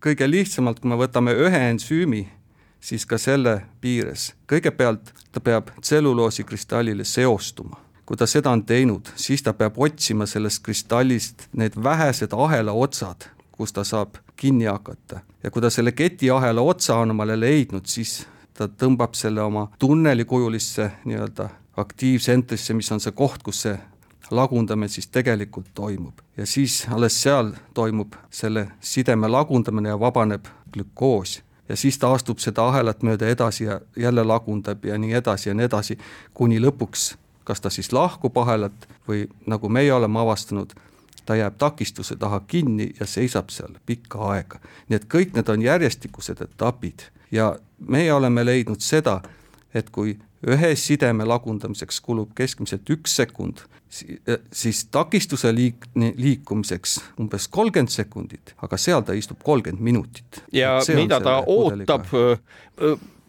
kõige 0.00 0.28
lihtsamalt, 0.30 0.80
kui 0.80 0.90
me 0.90 0.98
võtame 1.00 1.34
ühe 1.36 1.62
ensüümi 1.70 2.24
siis 2.80 3.06
ka 3.06 3.18
selle 3.20 3.60
piires 3.80 4.30
kõigepealt 4.50 5.12
ta 5.32 5.40
peab 5.40 5.70
tselluloosi 5.80 6.44
seostuma. 7.02 7.76
kui 8.06 8.16
ta 8.16 8.26
seda 8.26 8.50
on 8.50 8.64
teinud, 8.64 9.06
siis 9.14 9.42
ta 9.42 9.52
peab 9.52 9.78
otsima 9.78 10.26
sellest 10.26 10.62
kristallist 10.64 11.48
need 11.52 11.72
vähesed 11.76 12.32
ahela 12.32 12.72
otsad, 12.72 13.28
kus 13.52 13.72
ta 13.72 13.84
saab 13.84 14.16
kinni 14.36 14.64
hakata 14.64 15.20
ja 15.42 15.50
kui 15.50 15.62
ta 15.62 15.70
selle 15.70 15.92
ketiahela 15.92 16.60
otsa 16.60 16.96
on 16.96 17.10
omale 17.10 17.40
leidnud, 17.40 17.86
siis 17.86 18.26
ta 18.54 18.66
tõmbab 18.68 19.14
selle 19.14 19.42
oma 19.42 19.68
tunnelikujulisse 19.78 20.90
nii-öelda 21.04 21.48
aktiivsentrisse, 21.76 22.74
mis 22.74 22.92
on 22.92 23.00
see 23.00 23.12
koht, 23.12 23.42
kus 23.42 23.62
see 23.62 23.78
lagundamine 24.30 24.88
siis 24.88 25.08
tegelikult 25.08 25.66
toimub. 25.74 26.20
Ja 26.36 26.46
siis 26.46 26.86
alles 26.90 27.22
seal 27.22 27.52
toimub 27.74 28.14
selle 28.30 28.68
sideme 28.80 29.28
lagundamine 29.28 29.88
ja 29.88 30.00
vabaneb 30.00 30.44
glükoos. 30.72 31.42
Ja 31.68 31.76
siis 31.76 31.98
ta 31.98 32.12
astub 32.12 32.38
seda 32.38 32.68
ahelat 32.68 33.02
mööda 33.02 33.28
edasi 33.28 33.64
ja 33.64 33.80
jälle 33.96 34.24
lagundab 34.24 34.84
ja 34.84 34.98
nii 34.98 35.12
edasi 35.12 35.48
ja 35.48 35.54
nii 35.54 35.64
edasi, 35.64 35.98
kuni 36.34 36.60
lõpuks 36.60 37.12
kas 37.50 37.60
ta 37.60 37.70
siis 37.70 37.92
lahkub 37.92 38.36
ahelat 38.38 38.88
või 39.08 39.24
nagu 39.50 39.68
meie 39.68 39.92
oleme 39.92 40.20
avastanud, 40.20 40.70
ta 41.26 41.34
jääb 41.34 41.56
takistuse 41.58 42.14
taha 42.16 42.40
kinni 42.46 42.92
ja 43.00 43.06
seisab 43.06 43.50
seal 43.50 43.74
pikka 43.86 44.20
aega. 44.30 44.60
nii 44.88 44.96
et 44.96 45.06
kõik 45.14 45.34
need 45.34 45.48
on 45.48 45.62
järjestikused 45.62 46.42
etapid. 46.46 47.08
Ja 47.30 47.56
meie 47.78 48.12
oleme 48.12 48.44
leidnud 48.46 48.80
seda, 48.80 49.20
et 49.74 49.90
kui 49.90 50.18
ühe 50.46 50.74
sideme 50.76 51.24
lagundamiseks 51.24 52.00
kulub 52.00 52.30
keskmiselt 52.34 52.90
üks 52.90 53.16
sekund, 53.16 53.64
Äh, 54.28 54.38
siis 54.52 54.84
takistuse 54.84 55.50
liik-, 55.52 56.14
liikumiseks 56.16 57.00
umbes 57.18 57.48
kolmkümmend 57.48 57.90
sekundit, 57.90 58.54
aga 58.62 58.76
seal 58.78 59.02
ta 59.02 59.16
istub 59.18 59.40
kolmkümmend 59.42 59.82
minutit. 59.82 60.44
ja 60.52 60.78
mida 60.94 61.18
ta 61.20 61.42
ootab, 61.46 62.06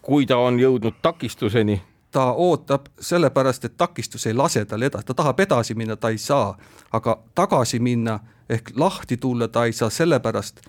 kui 0.02 0.26
ta 0.26 0.38
on 0.38 0.60
jõudnud 0.60 1.02
takistuseni? 1.02 1.82
ta 2.12 2.28
ootab 2.32 2.92
sellepärast, 3.00 3.66
et 3.66 3.78
takistus 3.78 4.28
ei 4.28 4.34
lase 4.38 4.66
tal 4.66 4.82
edasi, 4.82 5.06
ta 5.06 5.14
tahab 5.14 5.40
edasi 5.40 5.74
minna, 5.74 5.96
ta 5.96 6.10
ei 6.14 6.18
saa, 6.18 6.54
aga 6.92 7.18
tagasi 7.36 7.80
minna 7.80 8.20
ehk 8.50 8.76
lahti 8.76 9.18
tulla 9.18 9.48
ta 9.48 9.66
ei 9.66 9.74
saa 9.74 9.90
sellepärast, 9.90 10.62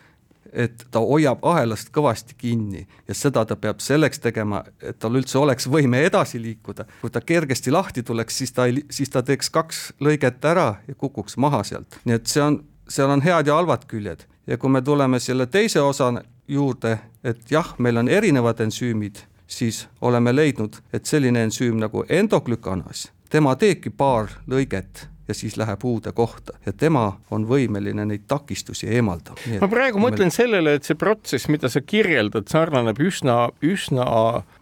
et 0.52 0.84
ta 0.90 1.00
hoiab 1.00 1.44
ahelast 1.46 1.90
kõvasti 1.94 2.36
kinni 2.38 2.86
ja 3.08 3.14
seda 3.16 3.44
ta 3.48 3.56
peab 3.56 3.80
selleks 3.80 4.20
tegema, 4.20 4.62
et 4.82 4.98
tal 5.00 5.16
üldse 5.16 5.38
oleks 5.38 5.68
võime 5.70 6.02
edasi 6.06 6.40
liikuda. 6.42 6.84
kui 7.00 7.10
ta 7.10 7.20
kergesti 7.20 7.70
lahti 7.70 8.02
tuleks, 8.02 8.38
siis 8.38 8.52
ta 8.52 8.66
ei, 8.66 8.84
siis 8.90 9.10
ta 9.10 9.22
teeks 9.22 9.50
kaks 9.50 9.80
lõiget 10.00 10.44
ära 10.44 10.74
ja 10.88 10.94
kukuks 10.94 11.36
maha 11.36 11.62
sealt, 11.64 11.98
nii 12.04 12.14
et 12.14 12.26
see 12.26 12.42
on, 12.42 12.62
seal 12.88 13.10
on 13.10 13.22
head 13.22 13.46
ja 13.46 13.54
halvad 13.54 13.86
küljed. 13.88 14.26
Ja 14.46 14.58
kui 14.58 14.70
me 14.70 14.82
tuleme 14.82 15.20
selle 15.20 15.46
teise 15.46 15.80
osa 15.80 16.12
juurde, 16.48 16.98
et 17.24 17.50
jah, 17.50 17.74
meil 17.78 17.96
on 17.96 18.08
erinevad 18.08 18.60
ensüümid, 18.60 19.22
siis 19.46 19.86
oleme 20.00 20.34
leidnud, 20.34 20.80
et 20.92 21.06
selline 21.06 21.44
ensüüm 21.46 21.78
nagu 21.78 22.04
endoglükanas, 22.08 23.12
tema 23.30 23.54
teebki 23.56 23.90
paar 23.90 24.34
lõiget 24.50 25.06
ja 25.32 25.36
siis 25.36 25.56
läheb 25.56 25.84
uude 25.88 26.12
kohta 26.12 26.58
ja 26.66 26.72
tema 26.72 27.06
on 27.30 27.46
võimeline 27.48 28.04
neid 28.08 28.26
takistusi 28.28 28.90
eemaldama. 28.92 29.40
ma 29.60 29.70
praegu 29.72 29.98
meil... 29.98 30.10
mõtlen 30.10 30.34
sellele, 30.34 30.76
et 30.76 30.88
see 30.88 30.98
protsess, 30.98 31.48
mida 31.52 31.70
sa 31.72 31.80
kirjeldad, 31.80 32.50
sarnaneb 32.52 33.00
üsna, 33.00 33.48
üsna 33.64 34.06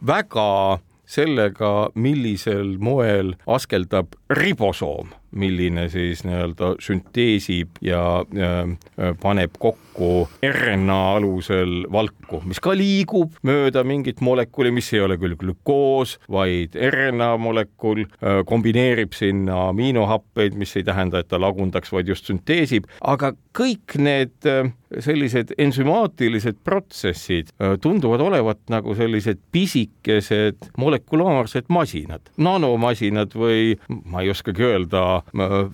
väga 0.06 0.78
sellega, 1.10 1.90
millisel 1.98 2.76
moel 2.78 3.34
askeldab 3.50 4.14
ribosoom 4.30 5.10
milline 5.30 5.86
siis 5.90 6.24
nii-öelda 6.26 6.74
sünteesib 6.82 7.78
ja, 7.84 8.02
ja 8.34 9.12
paneb 9.22 9.54
kokku 9.58 10.26
RNA 10.46 10.98
alusel 11.16 11.84
valku, 11.92 12.40
mis 12.48 12.60
ka 12.62 12.74
liigub 12.76 13.36
mööda 13.46 13.84
mingit 13.86 14.22
molekuli, 14.24 14.72
mis 14.74 14.90
ei 14.94 15.04
ole 15.04 15.18
küll 15.20 15.36
glükoos, 15.38 16.16
vaid 16.30 16.74
RNA 16.74 17.30
molekul, 17.42 18.04
kombineerib 18.46 19.14
sinna 19.16 19.68
aminohappeid, 19.68 20.58
mis 20.58 20.74
ei 20.78 20.86
tähenda, 20.86 21.22
et 21.22 21.30
ta 21.30 21.40
lagundaks, 21.40 21.92
vaid 21.94 22.10
just 22.10 22.30
sünteesib, 22.30 22.90
aga 23.00 23.32
kõik 23.56 23.98
need 24.02 24.50
sellised 24.90 25.52
ensümaatilised 25.60 26.58
protsessid 26.66 27.52
tunduvad 27.82 28.22
olevat 28.24 28.58
nagu 28.72 28.94
sellised 28.98 29.38
pisikesed 29.54 30.72
molekulaarsed 30.80 31.70
masinad, 31.70 32.32
nanomasinad 32.42 33.36
või 33.38 33.76
ma 34.10 34.19
ei 34.22 34.30
oskagi 34.32 34.64
öelda, 34.66 35.22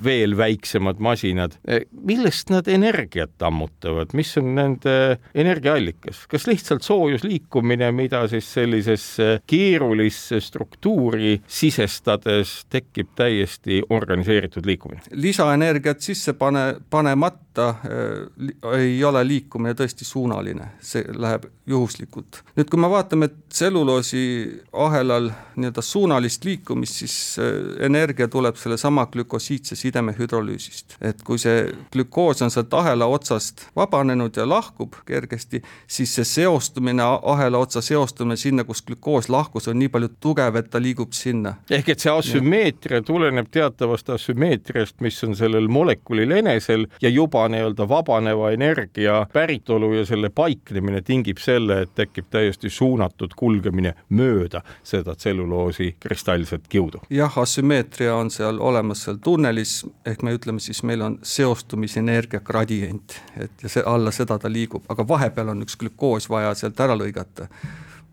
veel 0.04 0.36
väiksemad 0.38 1.00
masinad. 1.02 1.56
millest 1.90 2.50
nad 2.50 2.68
energiat 2.68 3.42
ammutavad, 3.42 4.12
mis 4.16 4.36
on 4.38 4.54
nende 4.54 5.18
energiaallikas, 5.34 6.24
kas 6.30 6.46
lihtsalt 6.46 6.82
soojusliikumine, 6.86 7.90
mida 7.92 8.26
siis 8.28 8.48
sellisesse 8.52 9.40
keerulisse 9.46 10.40
struktuuri 10.40 11.40
sisestades 11.46 12.64
tekib 12.70 13.14
täiesti 13.16 13.82
organiseeritud 13.90 14.66
liikumine? 14.66 15.02
lisaenergiat 15.12 16.00
sisse 16.00 16.32
pane, 16.38 16.76
panemata 16.90 17.68
äh, 17.68 18.80
ei 18.80 19.04
ole 19.04 19.22
liikumine 19.26 19.74
tõesti 19.76 20.06
suunaline, 20.06 20.72
see 20.80 21.04
läheb 21.16 21.48
juhuslikult. 21.66 22.42
nüüd, 22.56 22.70
kui 22.70 22.80
me 22.80 22.90
vaatame 22.90 23.28
tselluloosi 23.48 24.22
ahelal 24.72 25.30
nii-öelda 25.56 25.82
suunalist 25.82 26.44
liikumist, 26.44 27.02
siis 27.02 27.16
äh, 27.42 27.56
energia 27.86 28.28
tuleb 28.36 28.56
sellesama 28.60 29.06
glükosiidse 29.12 29.76
sideme 29.76 30.12
hüdrolüüsist. 30.18 30.96
et 31.00 31.22
kui 31.24 31.38
see 31.40 31.70
glükoos 31.92 32.42
on 32.44 32.50
sealt 32.52 32.74
ahela 32.74 33.06
otsast 33.08 33.64
vabanenud 33.76 34.36
ja 34.36 34.44
lahkub 34.48 34.94
kergesti, 35.08 35.62
siis 35.86 36.12
see 36.18 36.24
seostumine, 36.24 37.02
ahela 37.02 37.58
otsa 37.58 37.80
seostumine 37.80 38.36
sinna, 38.36 38.64
kus 38.64 38.82
glükoos 38.82 39.30
lahkus, 39.32 39.68
on 39.68 39.78
nii 39.80 39.88
palju 39.88 40.10
tugev, 40.20 40.58
et 40.60 40.68
ta 40.70 40.82
liigub 40.82 41.14
sinna. 41.16 41.54
ehk 41.70 41.88
et 41.94 42.04
see 42.04 42.12
asümmeetria 42.12 43.00
tuleneb 43.06 43.48
teatavast 43.50 44.10
asümmeetriast, 44.18 45.00
mis 45.00 45.22
on 45.24 45.36
sellel 45.38 45.68
molekulil 45.72 46.36
enesel 46.36 46.86
ja 47.02 47.08
juba 47.08 47.46
nii-öelda 47.48 47.88
vabaneva 47.88 48.52
energia 48.52 49.22
päritolu 49.32 49.94
ja 49.94 50.04
selle 50.06 50.28
paiknemine 50.28 51.00
tingib 51.02 51.40
selle, 51.40 51.80
et 51.86 51.94
tekib 51.94 52.28
täiesti 52.30 52.70
suunatud 52.70 53.32
kulgemine 53.36 53.94
mööda 54.08 54.60
seda 54.84 55.16
tselluloosi 55.16 55.94
kristallset 56.00 56.68
kiudu. 56.68 57.00
jah, 57.10 57.38
asümmeetria 57.38 58.14
on 58.14 58.25
seal 58.30 58.60
olemas 58.60 59.04
seal 59.06 59.18
tunnelis, 59.22 59.78
ehk 60.06 60.22
me 60.26 60.34
ütleme 60.36 60.62
siis, 60.62 60.82
meil 60.82 61.02
on 61.02 61.18
seostumisenergia 61.22 62.40
gradient, 62.44 63.18
et 63.40 63.62
ja 63.62 63.72
see 63.72 63.84
alla 63.86 64.12
seda 64.14 64.38
ta 64.38 64.50
liigub, 64.52 64.84
aga 64.88 65.08
vahepeal 65.08 65.54
on 65.54 65.66
üks 65.66 65.78
glükoos 65.80 66.30
vaja 66.30 66.54
sealt 66.54 66.80
ära 66.80 66.96
lõigata 66.98 67.48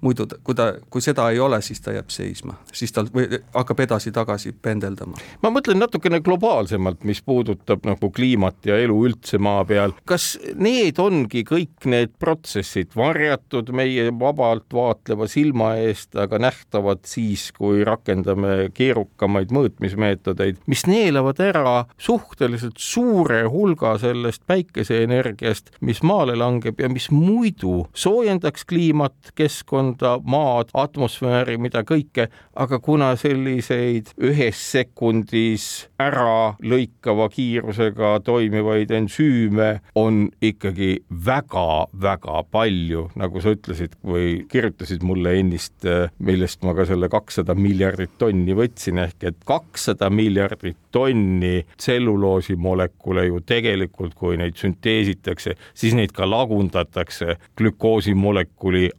muidu 0.03 0.27
ta, 0.29 0.37
kui 0.43 0.55
ta, 0.57 0.67
kui 0.91 1.03
seda 1.03 1.29
ei 1.31 1.39
ole, 1.39 1.61
siis 1.63 1.81
ta 1.83 1.93
jääb 1.95 2.11
seisma, 2.13 2.57
siis 2.73 2.91
tal 2.95 3.07
või 3.13 3.39
hakkab 3.53 3.83
edasi-tagasi 3.85 4.53
pendeldama. 4.61 5.19
ma 5.41 5.51
mõtlen 5.53 5.79
natukene 5.79 6.19
globaalsemalt, 6.23 7.03
mis 7.07 7.21
puudutab 7.25 7.85
nagu 7.87 8.09
kliimat 8.11 8.67
ja 8.67 8.77
elu 8.83 8.97
üldse 9.07 9.39
maa 9.39 9.63
peal. 9.65 9.95
kas 10.09 10.33
need 10.55 10.99
ongi 10.99 11.43
kõik 11.47 11.87
need 11.89 12.15
protsessid 12.19 12.95
varjatud 12.97 13.71
meie 13.75 14.09
vabalt 14.19 14.67
vaatleva 14.73 15.27
silma 15.31 15.73
eest, 15.81 16.15
aga 16.19 16.39
nähtavad 16.41 17.03
siis, 17.07 17.49
kui 17.55 17.83
rakendame 17.87 18.69
keerukamaid 18.75 19.53
mõõtmismeetodeid, 19.55 20.61
mis 20.67 20.85
neelavad 20.89 21.39
ära 21.43 21.75
suhteliselt 21.97 22.77
suure 22.81 23.43
hulga 23.49 23.95
sellest 24.01 24.43
päikeseenergiast, 24.49 25.73
mis 25.81 26.03
maale 26.03 26.35
langeb 26.39 26.79
ja 26.81 26.89
mis 26.91 27.09
muidu 27.13 27.87
soojendaks 27.93 28.65
kliimat, 28.67 29.33
keskkonda, 29.37 29.92
keskkonda, 29.93 30.19
maad, 30.25 30.69
atmosfääri, 30.73 31.57
mida 31.57 31.83
kõike, 31.83 32.29
aga 32.55 32.79
kuna 32.79 33.15
selliseid 33.15 34.13
ühes 34.21 34.57
sekundis 34.71 35.87
ära 35.99 36.55
lõikava 36.61 37.29
kiirusega 37.29 38.19
toimivaid 38.23 38.91
ensüüme 38.91 39.81
on 39.95 40.29
ikkagi 40.41 41.03
väga-väga 41.25 42.43
palju, 42.51 43.09
nagu 43.15 43.41
sa 43.41 43.53
ütlesid 43.53 43.95
või 44.03 44.45
kirjutasid 44.49 45.03
mulle 45.03 45.37
ennist, 45.39 45.85
millest 46.19 46.63
ma 46.63 46.73
ka 46.73 46.85
selle 46.85 47.09
kakssada 47.09 47.55
miljardit 47.55 48.17
tonni 48.17 48.53
võtsin, 48.53 48.99
ehk 48.99 49.23
et 49.23 49.37
kakssada 49.45 50.09
miljardit 50.09 50.77
tonni 50.91 51.63
tselluloosimolekule 51.77 53.27
ju 53.27 53.41
tegelikult, 53.45 54.13
kui 54.15 54.37
neid 54.37 54.57
sünteesitakse, 54.57 55.55
siis 55.73 55.95
neid 55.97 56.13
ka 56.13 56.27
lagundatakse 56.29 57.37
glükoosimolekuli 57.57 58.89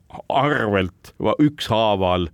arvelt 0.84 1.40
ükshaaval 1.40 2.28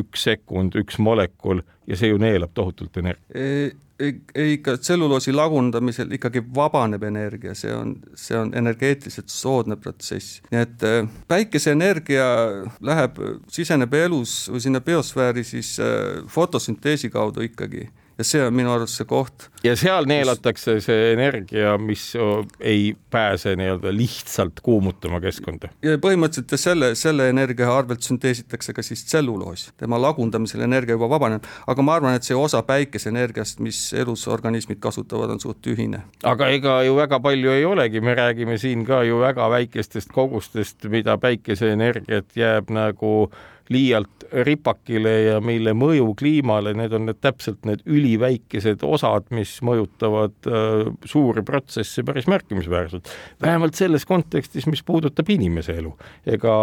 üks 0.00 0.24
sekund, 0.28 0.78
üks 0.78 0.98
molekul 0.98 1.62
ja 1.88 1.96
see 1.96 2.12
ju 2.12 2.18
neelab 2.20 2.54
tohutult 2.54 2.96
energiat 2.96 3.76
ikka 3.98 4.76
tselluloosi 4.78 5.32
lagundamisel 5.34 6.12
ikkagi 6.14 6.38
vabaneb 6.54 7.02
energia, 7.02 7.50
see 7.58 7.72
on, 7.74 7.96
see 8.14 8.36
on 8.38 8.52
energeetiliselt 8.54 9.26
soodne 9.26 9.74
protsess. 9.76 10.38
nii 10.52 10.60
et 10.62 10.84
päikeseenergia 11.26 12.28
läheb, 12.78 13.18
siseneb 13.50 13.94
elus 13.98 14.44
või 14.52 14.62
sinna 14.62 14.80
biosfääri 14.80 15.42
siis 15.42 15.72
fotosünteesi 16.30 17.10
kaudu 17.10 17.42
ikkagi 17.48 17.88
ja 18.18 18.26
see 18.26 18.42
on 18.46 18.54
minu 18.54 18.70
arust 18.74 18.98
see 18.98 19.08
koht. 19.08 19.48
Ja 19.64 19.74
seal 19.78 20.06
neelatakse 20.08 20.78
see 20.82 21.12
energia, 21.12 21.74
mis 21.80 22.12
ei 22.60 22.92
pääse 23.10 23.54
nii-öelda 23.58 23.92
lihtsalt 23.96 24.60
kuumutama 24.62 25.20
keskkonda. 25.20 25.70
ja 25.82 25.98
põhimõtteliselt 26.02 26.54
ja 26.54 26.60
selle, 26.60 26.92
selle 26.98 27.28
energia 27.32 27.70
arvelt 27.74 28.06
sünteesitakse 28.06 28.74
ka 28.76 28.84
siis 28.86 29.04
tselluloos, 29.08 29.68
tema 29.80 30.00
lagundamisel 30.02 30.62
energia 30.66 30.96
juba 30.98 31.10
vabaneb, 31.10 31.46
aga 31.66 31.82
ma 31.82 31.98
arvan, 31.98 32.18
et 32.18 32.26
see 32.26 32.38
osa 32.38 32.62
päikeseenergiast, 32.66 33.62
mis 33.64 33.80
elusorganismid 33.98 34.80
kasutavad, 34.82 35.34
on 35.34 35.42
suht 35.42 35.62
tühine. 35.64 36.04
aga 36.22 36.50
ega 36.54 36.80
ju 36.86 36.96
väga 36.98 37.20
palju 37.20 37.52
ei 37.54 37.64
olegi, 37.64 38.00
me 38.00 38.14
räägime 38.14 38.58
siin 38.58 38.86
ka 38.86 39.02
ju 39.06 39.20
väga 39.22 39.50
väikestest 39.50 40.12
kogustest, 40.14 40.84
mida 40.92 41.18
päikeseenergiat 41.18 42.36
jääb 42.36 42.70
nagu 42.70 43.30
liialt 43.68 44.24
ripakile 44.44 45.12
ja 45.22 45.40
mille 45.44 45.72
mõju 45.76 46.12
kliimale, 46.18 46.74
need 46.76 46.92
on 46.96 47.08
need 47.08 47.20
täpselt 47.24 47.64
need 47.68 47.84
üliväikesed 47.88 48.84
osad, 48.86 49.28
mis 49.34 49.47
mõjutavad 49.64 50.48
äh, 50.48 50.88
suuri 51.08 51.42
protsesse 51.46 52.04
päris 52.06 52.28
märkimisväärselt. 52.30 53.10
vähemalt 53.42 53.78
selles 53.78 54.06
kontekstis, 54.08 54.66
mis 54.66 54.82
puudutab 54.82 55.30
inimese 55.30 55.76
elu. 55.78 55.94
ega 56.26 56.54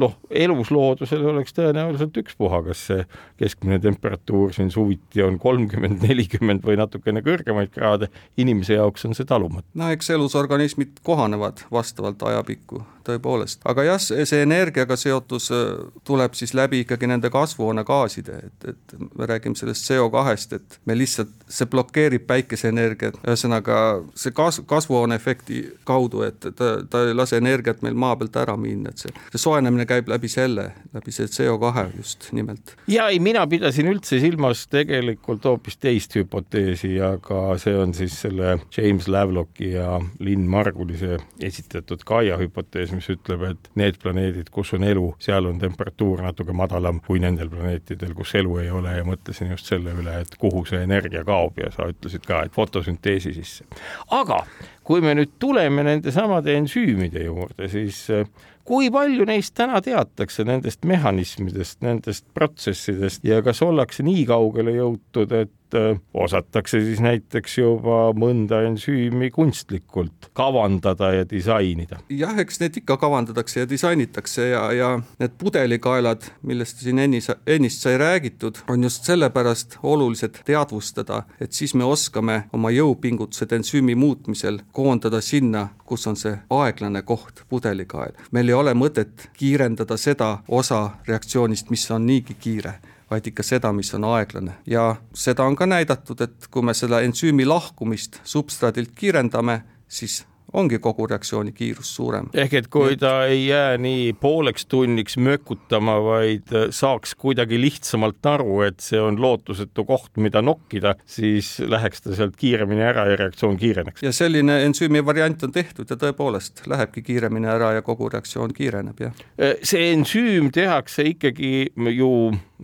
noh, 0.00 0.16
elusloodusel 0.30 1.24
oleks 1.32 1.56
tõenäoliselt 1.56 2.16
ükspuha, 2.22 2.62
kas 2.70 2.84
see 2.90 3.06
keskmine 3.40 3.78
temperatuur 3.82 4.52
siin 4.56 4.70
suviti 4.74 5.22
on 5.22 5.38
kolmkümmend, 5.38 6.02
nelikümmend 6.08 6.66
või 6.66 6.78
natukene 6.80 7.22
kõrgemaid 7.26 7.72
kraade, 7.74 8.10
inimese 8.36 8.78
jaoks 8.78 9.08
on 9.08 9.16
see 9.18 9.28
talumatu. 9.28 9.68
no 9.74 9.90
eks 9.94 10.10
elusorganismid 10.16 11.02
kohanevad 11.06 11.66
vastavalt 11.72 12.22
ajapikku 12.22 12.84
tõepoolest, 13.08 13.62
aga 13.68 13.84
jah, 13.86 14.00
see 14.00 14.42
energiaga 14.44 14.96
seotus 14.98 15.50
äh, 15.54 15.64
tuleb 16.08 16.36
siis 16.38 16.54
läbi 16.56 16.82
ikkagi 16.84 17.08
nende 17.10 17.30
kasvuhoonegaaside, 17.32 18.38
et, 18.48 18.68
et 18.72 18.96
me 19.18 19.28
räägime 19.28 19.58
sellest 19.58 19.88
CO2-st, 19.88 20.58
et 20.58 20.78
me 20.88 20.96
lihtsalt, 20.98 21.32
see 21.48 21.68
blokeerib 21.70 22.26
päikeseenergiat, 22.28 23.18
ühesõnaga 23.24 23.78
see 24.18 24.34
kas-, 24.36 24.60
kasvuhooneefekti 24.68 25.62
kaudu, 25.88 26.24
et 26.28 26.40
ta, 26.58 26.70
ta 26.90 27.04
ei 27.08 27.16
lase 27.16 27.40
energiat 27.40 27.82
meil 27.86 27.96
maa 27.98 28.16
pealt 28.20 28.36
ära 28.40 28.56
minna, 28.60 28.92
et 28.92 29.04
see, 29.04 29.14
see 29.32 29.42
soojenemine 29.42 29.88
käib 29.88 30.10
läbi 30.10 30.30
selle, 30.32 30.70
läbi 30.96 31.14
see 31.14 31.30
CO2 31.32 31.86
just 31.96 32.30
nimelt. 32.36 32.74
ja 32.90 33.08
ei, 33.12 33.20
mina 33.22 33.46
pidasin 33.50 33.88
üldse 33.90 34.20
silmas 34.22 34.66
tegelikult 34.70 35.46
hoopis 35.48 35.78
teist 35.80 36.16
hüpoteesi, 36.18 36.94
aga 37.04 37.42
see 37.60 37.76
on 37.78 37.94
siis 37.96 38.16
selle 38.24 38.58
James 38.76 39.08
Lovelocki 39.08 39.72
ja 39.72 39.98
Lynn 40.18 40.48
Margulise 40.50 41.18
esitatud 41.40 42.04
Gaia 42.06 42.38
hüpotees, 42.40 42.92
mis 42.98 43.08
ütleb, 43.12 43.44
et 43.52 43.70
need 43.78 43.98
planeedid, 44.02 44.50
kus 44.54 44.74
on 44.76 44.84
elu, 44.86 45.06
seal 45.22 45.48
on 45.48 45.60
temperatuur 45.62 46.22
natuke 46.26 46.56
madalam 46.56 47.00
kui 47.04 47.22
nendel 47.22 47.50
planeetidel, 47.52 48.14
kus 48.18 48.34
elu 48.38 48.58
ei 48.64 48.72
ole 48.74 48.96
ja 48.98 49.06
mõtlesin 49.06 49.54
just 49.54 49.70
selle 49.70 49.94
üle, 49.96 50.18
et 50.24 50.36
kuhu 50.40 50.64
see 50.68 50.82
energia 50.84 51.24
kaob 51.28 51.58
ja 51.62 51.72
sa 51.74 51.88
ütlesid 51.92 52.26
ka, 52.28 52.44
et 52.46 52.54
fotosünteesi 52.54 53.34
sisse. 53.38 53.66
aga 54.10 54.42
kui 54.88 55.02
me 55.04 55.14
nüüd 55.16 55.36
tuleme 55.38 55.84
nende 55.84 56.12
samade 56.14 56.54
ensüümide 56.56 57.24
juurde, 57.26 57.68
siis 57.72 58.04
eh, 58.14 58.28
kui 58.68 58.90
palju 58.92 59.24
neist 59.28 59.54
täna 59.56 59.80
teatakse, 59.84 60.44
nendest 60.44 60.84
mehhanismidest, 60.88 61.80
nendest 61.84 62.26
protsessidest 62.36 63.24
ja 63.24 63.40
kas 63.44 63.62
ollakse 63.64 64.04
nii 64.04 64.26
kaugele 64.28 64.76
jõutud, 64.76 65.32
et 65.32 65.54
et 65.76 66.00
osatakse 66.14 66.80
siis 66.80 67.00
näiteks 67.00 67.58
juba 67.58 67.98
mõnda 68.16 68.62
ensüümi 68.68 69.30
kunstlikult 69.30 70.30
kavandada 70.32 71.12
ja 71.12 71.26
disainida. 71.28 71.98
jah, 72.08 72.38
eks 72.38 72.60
need 72.60 72.76
ikka 72.80 72.96
kavandatakse 72.96 73.60
ja 73.60 73.68
disainitakse 73.68 74.48
ja, 74.48 74.72
ja 74.72 74.90
need 75.18 75.36
pudelikaelad, 75.38 76.22
millest 76.42 76.82
siin 76.82 76.98
ennist, 76.98 77.30
ennist 77.46 77.82
sai 77.82 77.98
räägitud, 77.98 78.62
on 78.68 78.82
just 78.82 79.04
sellepärast 79.04 79.78
olulised 79.82 80.40
teadvustada, 80.44 81.22
et 81.40 81.52
siis 81.52 81.74
me 81.74 81.84
oskame 81.84 82.44
oma 82.52 82.70
jõupingutused 82.70 83.52
ensüümi 83.52 83.94
muutmisel 83.94 84.62
koondada 84.72 85.20
sinna, 85.20 85.68
kus 85.84 86.06
on 86.06 86.16
see 86.16 86.36
aeglane 86.50 87.02
koht, 87.02 87.44
pudelikael. 87.48 88.16
meil 88.32 88.48
ei 88.48 88.54
ole 88.58 88.74
mõtet 88.74 89.28
kiirendada 89.38 89.96
seda 89.96 90.38
osa 90.48 90.82
reaktsioonist, 91.08 91.70
mis 91.70 91.90
on 91.90 92.06
niigi 92.06 92.34
kiire 92.34 92.78
vaid 93.10 93.26
ikka 93.30 93.42
seda, 93.42 93.72
mis 93.72 93.94
on 93.94 94.04
aeglane. 94.04 94.58
ja 94.66 94.96
seda 95.14 95.44
on 95.44 95.56
ka 95.56 95.66
näidatud, 95.66 96.20
et 96.20 96.48
kui 96.50 96.62
me 96.62 96.74
selle 96.74 97.00
ensüümi 97.04 97.46
lahkumist 97.46 98.20
substraadilt 98.24 98.92
kiirendame, 98.94 99.62
siis 99.88 100.24
ongi 100.52 100.78
kogu 100.78 101.06
reaktsiooni 101.06 101.52
kiirus 101.52 101.90
suurem. 101.96 102.28
ehk 102.34 102.54
et 102.54 102.68
kui 102.72 102.96
ta 102.96 103.26
ei 103.26 103.46
jää 103.46 103.78
nii 103.78 104.12
pooleks 104.20 104.66
tunniks 104.66 105.16
mökutama, 105.16 105.98
vaid 106.04 106.54
saaks 106.70 107.14
kuidagi 107.14 107.60
lihtsamalt 107.60 108.26
aru, 108.26 108.62
et 108.68 108.80
see 108.80 109.00
on 109.00 109.20
lootusetu 109.20 109.84
koht, 109.88 110.16
mida 110.16 110.42
nokkida, 110.42 110.94
siis 111.06 111.58
läheks 111.60 112.04
ta 112.04 112.16
sealt 112.16 112.36
kiiremini 112.36 112.84
ära 112.84 113.06
ja 113.10 113.16
reaktsioon 113.20 113.56
kiireneks. 113.60 114.02
ja 114.02 114.12
selline 114.12 114.62
ensüümi 114.64 115.04
variant 115.04 115.42
on 115.44 115.52
tehtud 115.52 115.90
ja 115.90 115.96
tõepoolest 116.00 116.66
lähebki 116.66 117.02
kiiremini 117.02 117.50
ära 117.50 117.74
ja 117.78 117.82
kogu 117.82 118.08
reaktsioon 118.08 118.54
kiireneb, 118.56 119.00
jah. 119.00 119.24
see 119.62 119.92
ensüüm 119.92 120.52
tehakse 120.54 121.04
ikkagi 121.12 121.68
ju 121.94 122.12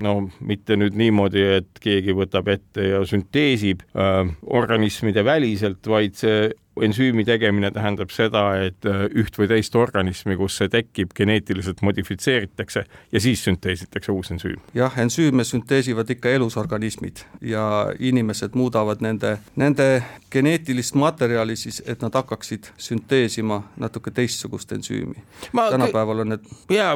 no 0.02 0.14
mitte 0.40 0.76
nüüd 0.78 0.96
niimoodi, 0.98 1.44
et 1.60 1.80
keegi 1.82 2.14
võtab 2.16 2.48
ette 2.52 2.88
ja 2.88 3.00
sünteesib 3.06 3.84
äh, 3.94 4.22
organismide 4.46 5.24
väliselt, 5.26 5.84
vaid 5.86 6.18
see 6.18 6.50
ensüümi 6.82 7.24
tegemine 7.24 7.70
tähendab 7.70 8.10
seda, 8.10 8.44
et 8.66 8.86
äh, 8.88 9.04
üht 9.14 9.36
või 9.38 9.48
teist 9.50 9.76
organismi, 9.78 10.36
kus 10.36 10.58
see 10.58 10.70
tekib, 10.72 11.12
geneetiliselt 11.16 11.82
modifitseeritakse 11.86 12.84
ja 13.12 13.20
siis 13.20 13.44
sünteesitakse 13.44 14.12
uus 14.12 14.30
ensüüm. 14.34 14.60
jah, 14.74 14.98
ensüüme 14.98 15.44
sünteesivad 15.44 16.10
ikka 16.10 16.32
elusorganismid 16.34 17.24
ja 17.40 17.92
inimesed 17.98 18.54
muudavad 18.58 19.02
nende, 19.04 19.36
nende 19.56 20.02
geneetilist 20.30 20.94
materjali 20.98 21.56
siis, 21.56 21.82
et 21.86 22.02
nad 22.02 22.14
hakkaksid 22.14 22.70
sünteesima 22.76 23.62
natuke 23.76 24.10
teistsugust 24.10 24.72
ensüümi. 24.72 25.22
tänapäeval 25.52 26.18
on 26.18 26.34
need. 26.34 26.54
ja 26.70 26.94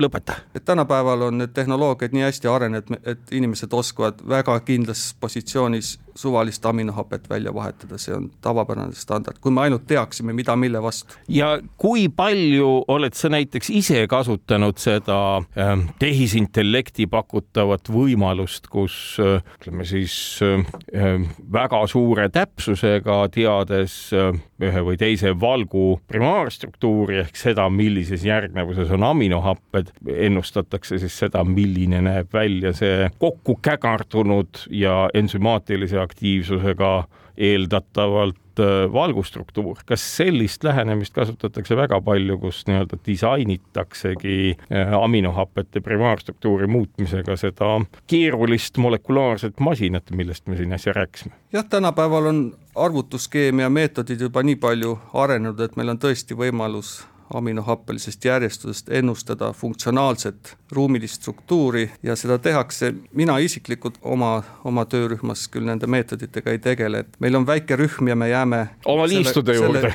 lõpeta. 0.00 0.40
et 0.54 0.64
tänapäeval 0.64 1.28
on 1.28 1.38
need 1.38 1.52
tehnoloogiad 1.54 2.12
nii 2.12 2.22
hästi 2.22 2.48
arenenud, 2.48 2.96
et 3.04 3.32
inimesed 3.32 3.72
oskavad 3.72 4.24
väga 4.28 4.60
kindlas 4.60 5.16
positsioonis 5.20 5.98
suvalist 6.14 6.66
aminohapet 6.66 7.30
välja 7.30 7.54
vahetada, 7.54 7.98
see 7.98 8.14
on 8.14 8.30
tavapärane 8.42 8.94
standard, 8.94 9.38
kui 9.40 9.52
me 9.52 9.66
ainult 9.66 9.86
teaksime, 9.86 10.32
mida 10.36 10.56
mille 10.56 10.82
vastu. 10.82 11.14
ja 11.28 11.58
kui 11.76 12.08
palju 12.08 12.84
oled 12.88 13.14
sa 13.14 13.28
näiteks 13.32 13.70
ise 13.70 14.06
kasutanud 14.10 14.78
seda 14.80 15.20
äh, 15.38 15.74
tehisintellekti 15.98 17.06
pakutavat 17.10 17.90
võimalust, 17.92 18.68
kus 18.70 19.18
äh, 19.22 19.42
ütleme 19.60 19.86
siis 19.88 20.14
äh, 20.44 21.26
väga 21.52 21.84
suure 21.90 22.28
täpsusega 22.32 23.22
teades 23.34 23.96
äh, 24.16 24.34
ühe 24.60 24.82
või 24.84 24.98
teise 25.00 25.32
valgu 25.40 26.00
primaarstruktuuri 26.10 27.20
ehk 27.24 27.38
seda, 27.38 27.66
millises 27.72 28.24
järgnevuses 28.26 28.90
on 28.94 29.04
aminohapped, 29.08 29.92
ennustatakse 30.10 30.98
siis 31.00 31.16
seda, 31.24 31.44
milline 31.44 32.02
näeb 32.04 32.32
välja 32.32 32.72
see 32.76 33.08
kokku 33.22 33.58
kägardunud 33.62 34.66
ja 34.74 35.08
ensümaatilise 35.14 35.99
aktiivsusega 36.02 36.92
eeldatavalt 37.40 38.60
äh, 38.60 38.92
valgustruktuur, 38.92 39.78
kas 39.86 40.04
sellist 40.16 40.64
lähenemist 40.64 41.14
kasutatakse 41.16 41.76
väga 41.76 42.00
palju, 42.04 42.36
kus 42.42 42.62
nii-öelda 42.68 42.98
disainitaksegi 43.06 44.56
äh, 44.56 44.94
aminohapete 45.02 45.80
primaarstruktuuri 45.80 46.66
muutmisega 46.66 47.36
seda 47.40 47.78
keerulist 48.10 48.76
molekulaarset 48.76 49.60
masinat, 49.60 50.10
millest 50.10 50.46
me 50.46 50.58
siin 50.60 50.76
äsja 50.76 50.92
rääkisime? 50.96 51.34
jah, 51.52 51.64
tänapäeval 51.64 52.26
on 52.26 52.42
arvutuskeemia 52.74 53.70
meetodid 53.70 54.20
juba 54.20 54.42
nii 54.42 54.56
palju 54.56 54.98
arenenud, 55.14 55.60
et 55.60 55.76
meil 55.76 55.94
on 55.94 55.98
tõesti 55.98 56.36
võimalus 56.36 57.00
aminohappelisest 57.34 58.24
järjestusest 58.24 58.88
ennustada 58.90 59.52
funktsionaalset 59.52 60.56
ruumilist 60.72 61.22
struktuuri 61.22 61.90
ja 62.02 62.16
seda 62.16 62.38
tehakse, 62.38 62.94
mina 63.12 63.38
isiklikult 63.38 63.98
oma, 64.02 64.42
oma 64.64 64.84
töörühmas 64.84 65.46
küll 65.48 65.66
nende 65.66 65.86
meetoditega 65.86 66.50
ei 66.50 66.58
tegele, 66.58 67.04
et 67.04 67.18
meil 67.20 67.38
on 67.38 67.46
väike 67.46 67.78
rühm 67.78 68.08
ja 68.08 68.16
me 68.16 68.28
jääme 68.28 68.68
oma 68.84 69.08
liistude 69.08 69.54
juurde 69.54 69.94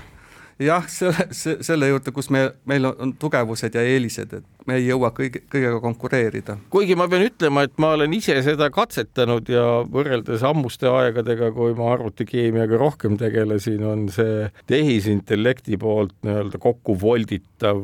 jah, 0.61 0.85
selle, 0.91 1.27
selle 1.65 1.89
juurde, 1.89 2.11
kus 2.15 2.29
me, 2.33 2.47
meil 2.69 2.87
on 2.91 3.13
tugevused 3.19 3.75
ja 3.75 3.83
eelised, 3.83 4.33
et 4.37 4.67
me 4.69 4.79
ei 4.79 4.87
jõua 4.87 5.11
kõige, 5.15 5.41
kõigega 5.51 5.79
konkureerida. 5.83 6.57
kuigi 6.73 6.95
ma 6.97 7.07
pean 7.11 7.25
ütlema, 7.27 7.65
et 7.67 7.75
ma 7.81 7.91
olen 7.97 8.13
ise 8.17 8.37
seda 8.45 8.69
katsetanud 8.73 9.49
ja 9.51 9.65
võrreldes 9.91 10.45
ammuste 10.47 10.89
aegadega, 10.89 11.51
kui 11.55 11.75
ma 11.77 11.91
arvutikeemiaga 11.95 12.79
rohkem 12.81 13.19
tegelesin, 13.19 13.83
on 13.85 14.07
see 14.13 14.47
tehisintellekti 14.71 15.79
poolt 15.81 16.15
nii-öelda 16.25 16.61
kokku 16.63 16.97
volditav 17.01 17.83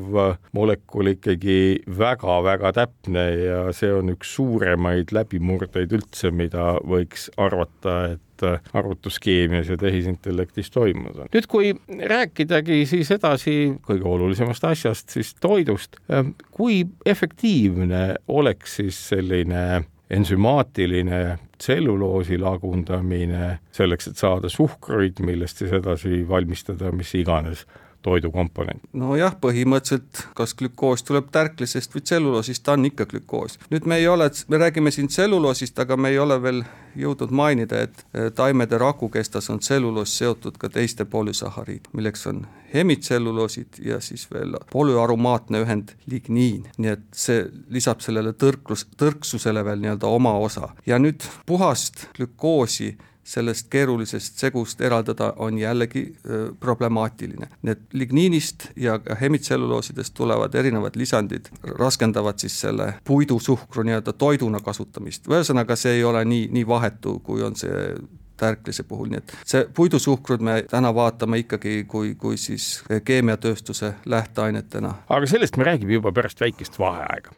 molekul 0.56 1.12
ikkagi 1.14 1.84
väga-väga 2.00 2.74
täpne 2.80 3.28
ja 3.44 3.62
see 3.76 3.92
on 3.94 4.16
üks 4.16 4.36
suuremaid 4.38 5.12
läbimurdeid 5.16 5.92
üldse, 6.00 6.32
mida 6.32 6.76
võiks 6.88 7.30
arvata, 7.42 8.16
et 8.16 8.26
arvutuskeemias 8.74 9.70
ja 9.70 9.78
tehisintellektis 9.78 10.72
toimunud 10.72 11.24
on. 11.26 11.32
nüüd, 11.34 11.48
kui 11.52 11.74
rääkidagi 12.12 12.84
siis 12.90 13.12
edasi 13.12 13.56
kõige 13.88 14.08
olulisemast 14.08 14.66
asjast, 14.72 15.10
siis 15.14 15.34
toidust, 15.42 16.00
äh, 16.12 16.26
kui 16.52 16.84
efektiivne 17.06 18.04
oleks 18.28 18.80
siis 18.82 19.00
selline 19.12 19.84
ensümaatiline 20.12 21.22
tselluloosi 21.62 22.38
lagundamine 22.42 23.60
selleks, 23.72 24.10
et 24.12 24.20
saada 24.20 24.50
suhkruid, 24.50 25.22
millest 25.24 25.62
siis 25.62 25.72
edasi 25.78 26.26
valmistada 26.28 26.92
mis 26.96 27.14
iganes 27.16 27.66
toidukomponent? 28.02 28.84
nojah, 28.94 29.36
põhimõtteliselt 29.42 30.26
kas 30.38 30.54
glükoos 30.58 31.04
tuleb 31.08 31.32
tärklisest 31.32 31.96
või 31.96 32.06
tselluloosist, 32.06 32.64
ta 32.64 32.78
on 32.78 32.86
ikka 32.90 33.06
glükoos. 33.06 33.60
nüüd 33.72 33.86
me 33.86 34.02
ei 34.02 34.08
ole, 34.08 34.30
me 34.48 34.62
räägime 34.62 34.92
siin 34.92 35.08
tselluloosist, 35.08 35.80
aga 35.80 35.98
me 35.98 36.10
ei 36.10 36.20
ole 36.20 36.42
veel 36.42 36.64
jõudnud 36.96 37.32
mainida, 37.32 37.82
et 37.82 38.06
taimede 38.36 38.78
rakukestas 38.78 39.50
on 39.50 39.60
tselluloos 39.60 40.18
seotud 40.18 40.58
ka 40.60 40.70
teiste 40.70 41.06
polüsahariid, 41.06 41.88
milleks 41.94 42.28
on 42.28 42.46
hemitselluloosid 42.74 43.82
ja 43.86 44.00
siis 44.00 44.28
veel 44.32 44.56
polüaromaatne 44.72 45.64
ühend 45.66 45.96
ligniin, 46.12 46.68
nii 46.78 46.92
et 46.94 47.06
see 47.16 47.46
lisab 47.70 48.04
sellele 48.04 48.34
tõrklus, 48.34 48.86
tõrksusele 49.00 49.64
veel 49.66 49.84
nii-öelda 49.84 50.08
oma 50.08 50.34
osa 50.40 50.72
ja 50.88 51.00
nüüd 51.00 51.26
puhast 51.46 52.08
glükoosi 52.16 52.96
sellest 53.24 53.68
keerulisest 53.70 54.40
segust 54.40 54.82
eraldada 54.82 55.34
on 55.38 55.58
jällegi 55.58 56.16
problemaatiline. 56.60 57.48
Need 57.62 57.78
ligniinist 57.94 58.70
ja 58.76 59.00
ka 59.00 59.16
hemitselluloosidest 59.16 60.14
tulevad 60.14 60.56
erinevad 60.56 60.96
lisandid, 60.96 61.52
raskendavad 61.64 62.40
siis 62.42 62.60
selle 62.62 62.94
puidusuhkru 63.08 63.84
nii-öelda 63.84 64.14
toiduna 64.14 64.60
kasutamist, 64.60 65.30
ühesõnaga 65.30 65.76
see 65.76 66.00
ei 66.00 66.04
ole 66.04 66.26
nii, 66.26 66.48
nii 66.52 66.68
vahetu, 66.68 67.20
kui 67.20 67.44
on 67.44 67.56
see 67.56 67.94
tärklise 68.42 68.84
puhul, 68.84 69.12
nii 69.12 69.22
et 69.22 69.34
see 69.46 69.66
puidusuhkrut 69.78 70.42
me 70.42 70.62
täna 70.70 70.94
vaatame 70.96 71.44
ikkagi 71.44 71.84
kui, 71.88 72.16
kui 72.16 72.38
siis 72.42 72.84
keemiatööstuse 73.06 73.94
lähteainetena. 74.06 74.96
aga 75.10 75.30
sellest 75.30 75.58
me 75.62 75.70
räägime 75.70 76.00
juba 76.00 76.12
pärast 76.12 76.42
väikest 76.42 76.80
vaheaega. 76.80 77.38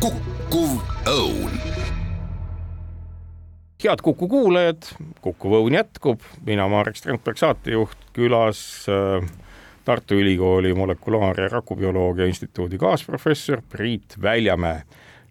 kukkuv 0.00 0.78
õun 1.10 1.85
head 3.84 4.02
Kuku 4.02 4.28
kuulajad, 4.28 4.82
Kuku 5.20 5.52
Õun 5.58 5.76
jätkub, 5.76 6.22
mina, 6.46 6.68
Marek 6.68 6.96
Strandberg, 6.96 7.38
saatejuht, 7.40 8.08
külas 8.16 8.60
äh, 8.88 9.26
Tartu 9.84 10.18
Ülikooli 10.18 10.72
molekulaar- 10.74 11.40
ja 11.40 11.48
rakubioloogia 11.48 12.26
instituudi 12.26 12.78
kaasprofessor 12.78 13.62
Priit 13.68 14.16
Väljamäe, 14.22 14.82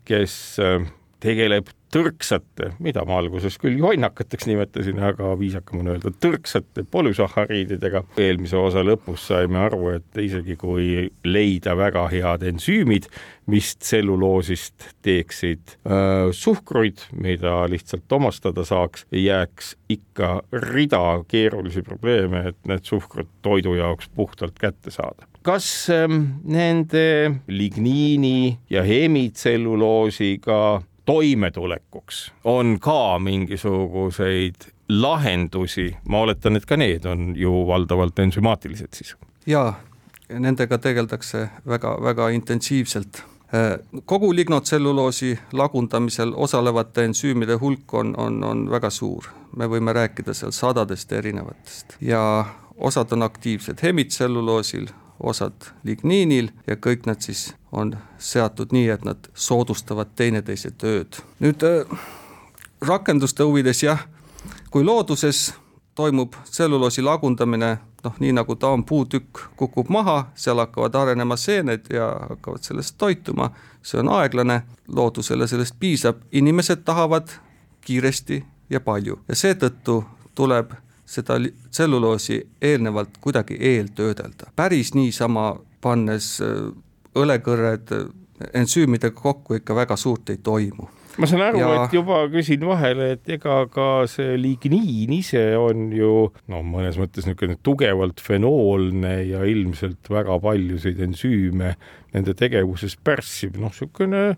kes 0.06 0.60
äh, 0.60 0.86
tegeleb 1.24 1.70
tõrksate, 1.96 2.74
mida 2.84 3.06
ma 3.08 3.20
alguses 3.22 3.56
küll 3.62 3.78
jonnakateks 3.80 4.50
nimetasin, 4.50 5.00
aga 5.06 5.32
viisakam 5.40 5.80
on 5.80 5.94
öelda 5.94 6.12
tõrksate 6.12 6.84
polüsahariididega. 6.92 8.04
eelmise 8.20 8.58
osa 8.60 8.84
lõpus 8.84 9.28
saime 9.30 9.62
aru, 9.64 9.94
et 9.96 10.20
isegi 10.20 10.58
kui 10.60 11.06
leida 11.24 11.76
väga 11.78 12.08
head 12.12 12.44
ensüümid, 12.50 13.08
mis 13.48 13.76
tselluloosist 13.80 14.90
teeksid 15.06 15.78
äh, 15.88 16.34
suhkruid, 16.36 17.06
mida 17.22 17.62
lihtsalt 17.72 18.12
omastada 18.12 18.66
saaks, 18.68 19.06
jääks 19.12 19.76
ikka 19.90 20.42
rida 20.52 21.22
keerulisi 21.32 21.86
probleeme, 21.86 22.50
et 22.50 22.60
need 22.68 22.84
suhkrut 22.84 23.30
toidu 23.46 23.78
jaoks 23.80 24.10
puhtalt 24.16 24.60
kätte 24.60 24.92
saada 24.92 25.30
kas 25.46 25.90
ähm, 25.94 26.42
nende 26.44 27.36
ligniini 27.48 28.58
ja 28.70 28.82
hemitselluloosiga 28.84 30.82
toimetulekuks 31.06 32.34
on 32.44 32.78
ka 32.80 33.20
mingisuguseid 33.20 34.56
lahendusi, 34.90 35.96
ma 36.10 36.20
oletan, 36.20 36.56
et 36.56 36.66
ka 36.66 36.78
need 36.78 37.06
on 37.06 37.34
ju 37.38 37.66
valdavalt 37.68 38.20
ensümaatilised 38.20 38.94
siis? 38.94 39.16
jaa, 39.46 39.74
nendega 40.30 40.78
tegeldakse 40.78 41.48
väga-väga 41.68 42.30
intensiivselt. 42.30 43.24
kogu 44.06 44.36
lignotselluloosi 44.36 45.40
lagundamisel 45.54 46.34
osalevate 46.36 47.06
ensüümide 47.06 47.56
hulk 47.62 47.94
on, 47.94 48.14
on, 48.18 48.44
on 48.44 48.70
väga 48.72 48.90
suur, 48.90 49.30
me 49.56 49.70
võime 49.70 49.94
rääkida 49.94 50.34
seal 50.34 50.52
sadadest 50.52 51.12
erinevatest 51.12 51.98
ja 52.02 52.46
osad 52.78 53.12
on 53.12 53.24
aktiivsed 53.24 53.80
hemitselluloosil, 53.84 54.88
osad 55.20 55.72
ligniinil 55.84 56.50
ja 56.68 56.76
kõik 56.76 57.06
nad 57.06 57.22
siis 57.22 57.54
on 57.72 57.96
seatud 58.18 58.72
nii, 58.72 58.90
et 58.90 59.06
nad 59.06 59.30
soodustavad 59.34 60.16
teineteise 60.16 60.72
tööd. 60.72 61.20
nüüd 61.40 61.64
äh, 61.64 62.00
rakenduste 62.82 63.44
huvides 63.44 63.84
jah, 63.84 64.08
kui 64.72 64.84
looduses 64.84 65.54
toimub 65.96 66.36
tselluloosi 66.44 67.02
lagundamine, 67.02 67.78
noh, 68.04 68.16
nii 68.20 68.34
nagu 68.36 68.56
ta 68.56 68.74
on, 68.76 68.84
puutükk 68.86 69.40
kukub 69.56 69.90
maha, 69.90 70.32
seal 70.36 70.60
hakkavad 70.60 70.96
arenema 70.96 71.38
seened 71.40 71.88
ja 71.94 72.10
hakkavad 72.30 72.64
sellest 72.64 72.98
toituma, 72.98 73.50
see 73.84 74.00
on 74.00 74.12
aeglane, 74.18 74.62
loodusele 74.88 75.48
sellest 75.48 75.76
piisab, 75.80 76.20
inimesed 76.32 76.84
tahavad 76.86 77.32
kiiresti 77.86 78.44
ja 78.70 78.82
palju 78.82 79.20
ja 79.28 79.36
seetõttu 79.36 80.04
tuleb 80.36 80.74
seda 81.06 81.38
tselluloosi 81.70 82.40
eelnevalt 82.62 83.18
kuidagi 83.22 83.58
eeltöödelda. 83.60 84.52
päris 84.56 84.94
niisama 84.98 85.56
pannes 85.82 86.40
äh, 86.42 86.72
õlekõrred 87.16 87.94
äh, 87.96 88.06
ensüümidega 88.54 89.16
kokku 89.16 89.60
ikka 89.60 89.76
väga 89.76 89.98
suurt 90.00 90.30
ei 90.34 90.40
toimu. 90.44 90.90
ma 91.18 91.30
saan 91.30 91.46
aru 91.46 91.62
ja..., 91.62 91.70
et 91.84 91.94
juba 91.96 92.24
küsin 92.32 92.66
vahele, 92.68 93.12
et 93.16 93.30
ega 93.38 93.62
ka 93.72 93.90
see 94.12 94.36
ligniin 94.42 95.14
ise 95.16 95.46
on 95.60 95.88
ju 95.96 96.12
no 96.52 96.64
mõnes 96.66 97.00
mõttes 97.00 97.28
niisugune 97.28 97.56
tugevalt 97.64 98.20
fenoolne 98.24 99.16
ja 99.30 99.46
ilmselt 99.48 100.12
väga 100.12 100.40
paljusid 100.44 101.00
ensüüme 101.08 101.76
nende 102.16 102.36
tegevuses 102.36 102.98
pärssib, 103.04 103.60
noh, 103.62 103.72
niisugune 103.72 104.36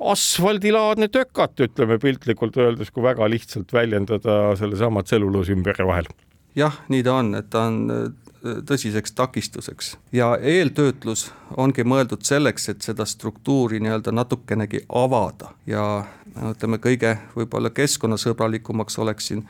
asfaldilaadne 0.00 1.08
tökat, 1.12 1.60
ütleme 1.60 1.98
piltlikult 1.98 2.56
öeldes, 2.56 2.90
kui 2.90 3.04
väga 3.04 3.28
lihtsalt 3.30 3.72
väljendada 3.72 4.56
sellesama 4.56 5.02
tselluloosiümberi 5.02 5.86
vahel. 5.86 6.08
jah, 6.56 6.80
nii 6.88 7.02
ta 7.02 7.14
on, 7.20 7.34
et 7.34 7.48
ta 7.50 7.66
on 7.68 7.78
äh, 7.90 8.32
tõsiseks 8.68 9.14
takistuseks 9.16 9.96
ja 10.12 10.34
eeltöötlus 10.36 11.30
ongi 11.56 11.84
mõeldud 11.84 12.24
selleks, 12.26 12.68
et 12.68 12.82
seda 12.82 13.06
struktuuri 13.08 13.80
nii-öelda 13.80 14.12
natukenegi 14.12 14.82
avada 14.88 15.52
ja 15.66 16.04
ütleme, 16.50 16.80
kõige 16.82 17.16
võib-olla 17.36 17.70
keskkonnasõbralikumaks 17.70 18.98
oleks 18.98 19.30
siin 19.30 19.46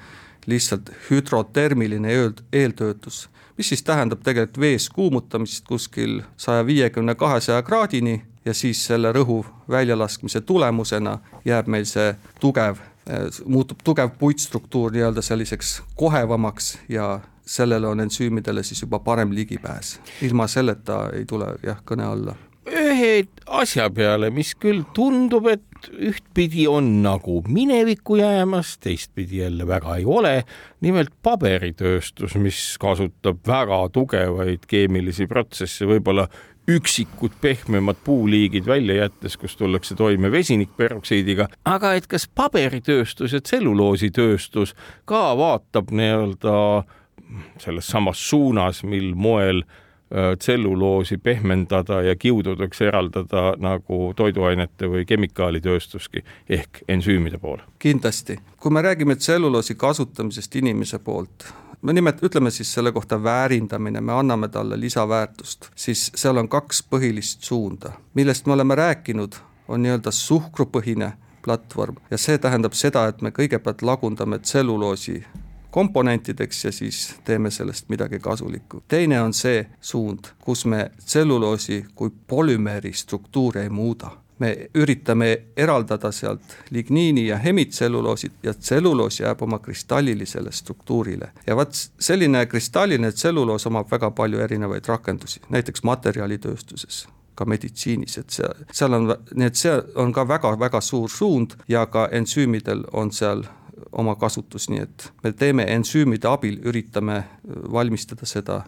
lihtsalt 0.46 0.90
hüdrotermiline 1.08 2.10
eel, 2.10 2.34
eeltöötlus, 2.52 3.28
mis 3.58 3.68
siis 3.72 3.82
tähendab 3.82 4.22
tegelikult 4.22 4.60
vees 4.60 4.88
kuumutamist 4.90 5.66
kuskil 5.66 6.20
saja 6.36 6.66
viiekümne, 6.66 7.14
kahesaja 7.14 7.62
kraadini 7.62 8.22
ja 8.44 8.54
siis 8.54 8.86
selle 8.86 9.12
rõhu 9.12 9.44
väljalaskmise 9.70 10.40
tulemusena 10.40 11.18
jääb 11.44 11.66
meil 11.66 11.84
see 11.84 12.14
tugev, 12.40 12.80
muutub 13.44 13.82
tugev 13.84 14.14
puitstruktuur 14.18 14.92
nii-öelda 14.92 15.22
selliseks 15.22 15.82
kohevamaks 15.96 16.78
ja 16.88 17.20
sellele 17.46 17.86
on 17.86 18.00
ensüümidele 18.00 18.62
siis 18.62 18.82
juba 18.82 18.98
parem 18.98 19.34
ligipääs. 19.34 20.00
ilma 20.22 20.46
selleta 20.46 21.08
ei 21.12 21.24
tule 21.24 21.54
jah, 21.62 21.82
kõne 21.86 22.06
alla 22.06 22.36
ühe 22.70 23.24
asja 23.50 23.88
peale, 23.90 24.30
mis 24.34 24.52
küll 24.58 24.84
tundub, 24.94 25.48
et 25.50 25.88
ühtpidi 25.92 26.68
on 26.70 26.88
nagu 27.02 27.40
minevikku 27.50 28.20
jäämas, 28.20 28.76
teistpidi 28.82 29.42
jälle 29.42 29.66
väga 29.66 29.96
ei 29.96 30.04
ole. 30.04 30.44
nimelt 30.80 31.10
paberitööstus, 31.22 32.34
mis 32.34 32.76
kasutab 32.78 33.42
väga 33.46 33.88
tugevaid 33.94 34.66
keemilisi 34.66 35.26
protsesse, 35.26 35.86
võib-olla 35.86 36.28
üksikud 36.68 37.30
pehmemad 37.40 37.96
puuliigid 38.04 38.66
välja 38.66 38.94
jättes, 38.94 39.36
kus 39.36 39.56
tullakse 39.56 39.94
toime 39.94 40.30
vesinikperoksiidiga, 40.30 41.48
aga 41.64 41.94
et 41.98 42.06
kas 42.06 42.28
paberitööstus 42.28 43.32
ja 43.32 43.40
tselluloositööstus 43.40 44.76
ka 45.04 45.22
vaatab 45.38 45.90
nii-öelda 45.90 46.84
selles 47.58 47.88
samas 47.88 48.20
suunas, 48.30 48.82
mil 48.84 49.14
moel 49.14 49.62
äh, 49.64 50.36
tselluloosi 50.38 51.18
pehmendada 51.18 52.02
ja 52.02 52.16
kiududeks 52.16 52.80
eraldada 52.80 53.54
nagu 53.58 54.12
toiduainete 54.16 54.90
või 54.90 55.06
kemikaalitööstuski 55.08 56.24
ehk 56.48 56.84
ensüümide 56.88 57.38
poole. 57.38 57.62
kindlasti, 57.78 58.38
kui 58.56 58.70
me 58.70 58.82
räägime 58.82 59.16
tselluloosi 59.16 59.74
kasutamisest 59.74 60.56
inimese 60.56 60.98
poolt, 60.98 61.48
me 61.82 61.92
nimet-, 61.92 62.22
ütleme 62.22 62.50
siis 62.50 62.74
selle 62.74 62.92
kohta 62.92 63.22
väärindamine, 63.22 64.00
me 64.00 64.12
anname 64.12 64.48
talle 64.48 64.80
lisaväärtust, 64.80 65.70
siis 65.76 66.10
seal 66.14 66.36
on 66.36 66.48
kaks 66.48 66.84
põhilist 66.90 67.42
suunda, 67.42 67.92
millest 68.14 68.46
me 68.46 68.52
oleme 68.52 68.74
rääkinud, 68.74 69.34
on 69.68 69.82
nii-öelda 69.82 70.10
suhkrupõhine 70.10 71.12
platvorm 71.44 71.96
ja 72.10 72.18
see 72.18 72.38
tähendab 72.38 72.72
seda, 72.78 73.06
et 73.08 73.22
me 73.22 73.30
kõigepealt 73.30 73.82
lagundame 73.82 74.38
tselluloosi 74.38 75.22
komponentideks 75.72 76.64
ja 76.64 76.72
siis 76.72 77.14
teeme 77.24 77.50
sellest 77.50 77.88
midagi 77.88 78.18
kasulikku. 78.18 78.82
teine 78.88 79.20
on 79.22 79.32
see 79.32 79.66
suund, 79.80 80.34
kus 80.40 80.66
me 80.66 80.90
tselluloosi 81.04 81.86
kui 81.94 82.10
polümeeri 82.26 82.92
struktuuri 82.92 83.60
ei 83.60 83.68
muuda 83.68 84.10
me 84.42 84.50
üritame 84.74 85.30
eraldada 85.56 86.10
sealt 86.12 86.56
ligniini 86.74 87.26
ja 87.28 87.38
hemitselluloosid 87.38 88.42
ja 88.42 88.54
tselluloos 88.54 89.20
jääb 89.20 89.42
oma 89.42 89.58
kristallilisele 89.62 90.52
struktuurile. 90.52 91.30
ja 91.46 91.56
vot 91.56 91.74
selline 92.00 92.46
kristalliline 92.46 93.12
tselluloos 93.12 93.66
omab 93.70 93.90
väga 93.90 94.10
palju 94.10 94.40
erinevaid 94.40 94.88
rakendusi, 94.88 95.40
näiteks 95.48 95.82
materjalitööstuses 95.82 97.06
ka 97.34 97.44
meditsiinis, 97.48 98.18
et 98.18 98.30
see, 98.30 98.48
seal 98.72 98.92
on, 98.92 99.08
nii 99.34 99.48
et 99.48 99.56
see 99.56 99.72
on 99.96 100.12
ka 100.12 100.26
väga-väga 100.28 100.80
suur 100.84 101.10
suund 101.10 101.56
ja 101.68 101.86
ka 101.86 102.08
ensüümidel 102.12 102.84
on 102.92 103.12
seal 103.12 103.46
oma 103.92 104.14
kasutus, 104.20 104.68
nii 104.68 104.84
et 104.84 105.08
me 105.24 105.32
teeme 105.32 105.64
ensüümide 105.74 106.28
abil, 106.28 106.60
üritame 106.68 107.22
valmistada 107.72 108.28
seda 108.28 108.62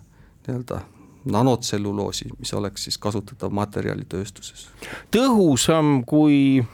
nii-öelda 0.46 0.80
nanotselluloosi, 1.24 2.28
mis 2.38 2.54
oleks 2.54 2.84
siis 2.84 2.98
kasutatav 2.98 3.52
materjalitööstuses. 3.52 4.68
tõhusam 5.14 6.02
kui 6.06 6.64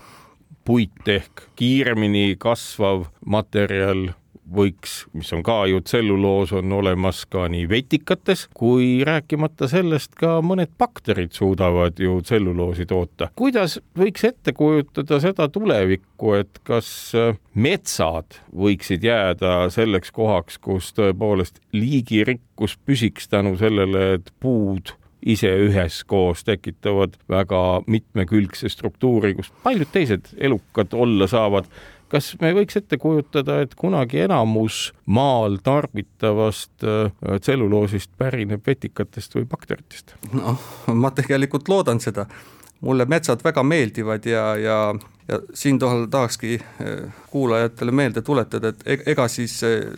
puit 0.64 1.08
ehk 1.08 1.46
kiiremini 1.56 2.36
kasvav 2.38 3.06
materjal 3.26 4.10
võiks, 4.54 5.04
mis 5.16 5.30
on 5.36 5.42
ka 5.46 5.62
ju 5.70 5.80
tselluloos, 5.84 6.52
on 6.56 6.72
olemas 6.72 7.22
ka 7.30 7.46
nii 7.52 7.66
vetikates 7.70 8.46
kui 8.56 9.00
rääkimata 9.06 9.68
sellest, 9.70 10.14
ka 10.18 10.38
mõned 10.44 10.72
bakterid 10.78 11.34
suudavad 11.36 12.00
ju 12.00 12.20
tselluloosi 12.24 12.86
toota. 12.90 13.30
kuidas 13.36 13.78
võiks 13.98 14.24
ette 14.26 14.52
kujutada 14.56 15.20
seda 15.22 15.48
tulevikku, 15.48 16.34
et 16.40 16.62
kas 16.66 16.90
äh, 17.18 17.36
metsad 17.54 18.40
võiksid 18.54 19.04
jääda 19.06 19.68
selleks 19.74 20.10
kohaks, 20.14 20.58
kus 20.58 20.92
tõepoolest 20.96 21.62
liigirikkus 21.72 22.76
püsiks 22.86 23.30
tänu 23.30 23.56
sellele, 23.60 24.14
et 24.18 24.32
puud 24.40 24.94
ise 25.20 25.50
üheskoos 25.66 26.44
tekitavad 26.44 27.16
väga 27.28 27.82
mitmekülgse 27.86 28.70
struktuuri, 28.72 29.34
kus 29.36 29.52
paljud 29.64 29.90
teised 29.92 30.32
elukad 30.38 30.94
olla 30.96 31.28
saavad 31.30 31.68
kas 32.11 32.33
me 32.40 32.53
võiks 32.57 32.79
ette 32.81 32.99
kujutada, 33.01 33.61
et 33.64 33.75
kunagi 33.79 34.25
enamus 34.25 34.90
maal 35.11 35.59
tarbitavast 35.64 36.87
äh, 36.87 37.12
tselluloosist 37.38 38.12
pärineb 38.18 38.66
vetikatest 38.66 39.37
või 39.38 39.46
bakteritest? 39.51 40.16
noh, 40.35 40.61
ma 40.94 41.12
tegelikult 41.14 41.70
loodan 41.70 42.01
seda. 42.01 42.27
mulle 42.81 43.05
metsad 43.05 43.42
väga 43.44 43.62
meeldivad 43.62 44.27
ja, 44.27 44.44
ja, 44.57 44.79
ja 45.29 45.40
siinkohal 45.55 46.07
tahakski 46.11 46.61
äh, 46.61 47.12
kuulajatele 47.31 47.92
meelde 47.92 48.23
tuletada, 48.23 48.68
et 48.75 48.87
e-, 48.87 49.03
ega 49.12 49.29
siis 49.29 49.62
äh, 49.64 49.90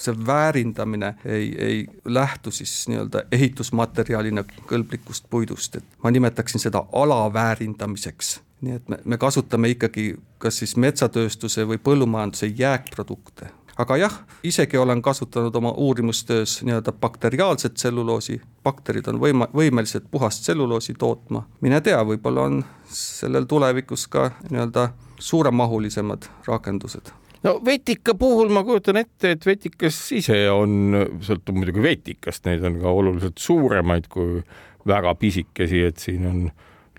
see 0.00 0.26
väärindamine 0.26 1.14
ei, 1.24 1.54
ei 1.58 1.86
lähtu 2.04 2.50
siis 2.50 2.88
nii-öelda 2.88 3.22
ehitusmaterjalina 3.32 4.44
kõlblikust 4.70 5.28
puidust, 5.30 5.76
et 5.76 5.84
ma 6.04 6.10
nimetaksin 6.10 6.60
seda 6.60 6.84
alaväärindamiseks. 6.92 8.40
Nii 8.60 8.76
et 8.76 8.88
me, 8.88 8.98
me 9.04 9.16
kasutame 9.18 9.70
ikkagi 9.72 10.14
kas 10.38 10.60
siis 10.60 10.76
metsatööstuse 10.76 11.64
või 11.68 11.78
põllumajanduse 11.80 12.52
jääkprodukte. 12.56 13.50
aga 13.80 13.96
jah, 13.96 14.16
isegi 14.44 14.76
olen 14.76 15.02
kasutanud 15.02 15.54
oma 15.56 15.70
uurimustöös 15.70 16.62
nii-öelda 16.62 16.92
bakteriaalset 16.92 17.74
tselluloosi, 17.74 18.40
bakterid 18.64 19.06
on 19.08 19.20
võima-, 19.20 19.48
võimelised 19.56 20.10
puhast 20.10 20.42
tselluloosi 20.42 20.94
tootma, 20.94 21.46
mine 21.60 21.80
tea, 21.80 22.02
võib-olla 22.04 22.42
on 22.42 22.64
sellel 22.92 23.44
tulevikus 23.44 24.06
ka 24.08 24.30
nii-öelda 24.50 24.90
suuremahulisemad 25.18 26.28
rakendused 26.46 27.19
no 27.46 27.58
vetika 27.64 28.14
puhul 28.18 28.50
ma 28.52 28.64
kujutan 28.66 29.00
ette, 29.00 29.34
et 29.36 29.46
vetikas 29.46 30.00
ise 30.16 30.40
on, 30.52 30.96
sõltub 31.24 31.60
muidugi 31.60 31.84
vetikast, 31.84 32.44
neid 32.48 32.64
on 32.66 32.80
ka 32.82 32.96
oluliselt 33.02 33.40
suuremaid 33.40 34.10
kui 34.12 34.42
väga 34.88 35.14
pisikesi, 35.20 35.84
et 35.88 36.02
siin 36.02 36.26
on 36.28 36.42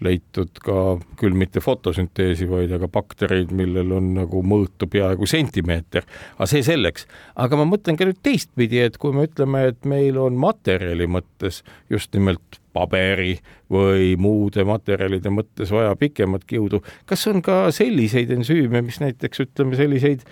leitud 0.01 0.57
ka 0.65 0.77
küll 1.19 1.35
mitte 1.37 1.61
fotosünteesi, 1.61 2.47
vaid 2.49 2.71
aga 2.73 2.89
baktereid, 2.91 3.51
millel 3.53 3.93
on 3.99 4.07
nagu 4.15 4.41
mõõtu 4.45 4.89
peaaegu 4.89 5.29
sentimeeter, 5.29 6.07
aga 6.37 6.49
see 6.49 6.63
selleks. 6.65 7.05
aga 7.35 7.59
ma 7.59 7.67
mõtlen 7.69 7.99
ka 7.99 8.07
nüüd 8.09 8.21
teistpidi, 8.25 8.81
et 8.81 8.97
kui 9.01 9.13
me 9.13 9.27
ütleme, 9.29 9.67
et 9.71 9.85
meil 9.85 10.17
on 10.17 10.39
materjali 10.41 11.05
mõttes 11.05 11.61
just 11.93 12.13
nimelt 12.17 12.60
paberi 12.73 13.35
või 13.71 14.13
muude 14.19 14.65
materjalide 14.67 15.33
mõttes 15.33 15.71
vaja 15.73 15.95
pikemat 15.99 16.45
kiudu, 16.47 16.81
kas 17.09 17.27
on 17.31 17.41
ka 17.45 17.63
selliseid 17.75 18.31
ensüüme, 18.37 18.83
mis 18.85 19.01
näiteks 19.03 19.45
ütleme, 19.45 19.75
selliseid 19.79 20.25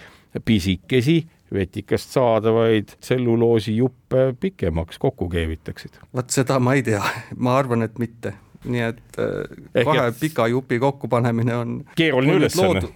pisikesi 0.46 1.24
vetikast 1.54 2.14
saadavaid 2.14 2.94
tselluloosijuppe 3.00 4.36
pikemaks 4.40 5.00
kokku 5.02 5.30
keevitaksid? 5.30 5.98
vot 6.14 6.30
seda 6.30 6.60
ma 6.60 6.78
ei 6.78 6.86
tea, 6.86 7.02
ma 7.38 7.58
arvan, 7.58 7.88
et 7.88 7.98
mitte 8.00 8.36
nii 8.68 8.84
et 8.84 9.20
äh, 9.20 9.48
Ehk 9.74 9.88
kahe 9.88 10.08
et... 10.12 10.20
pika 10.20 10.48
jupi 10.52 10.80
kokkupanemine 10.80 11.56
on 11.56 11.76
keeruline 11.96 12.40
ülesanne. 12.42 12.90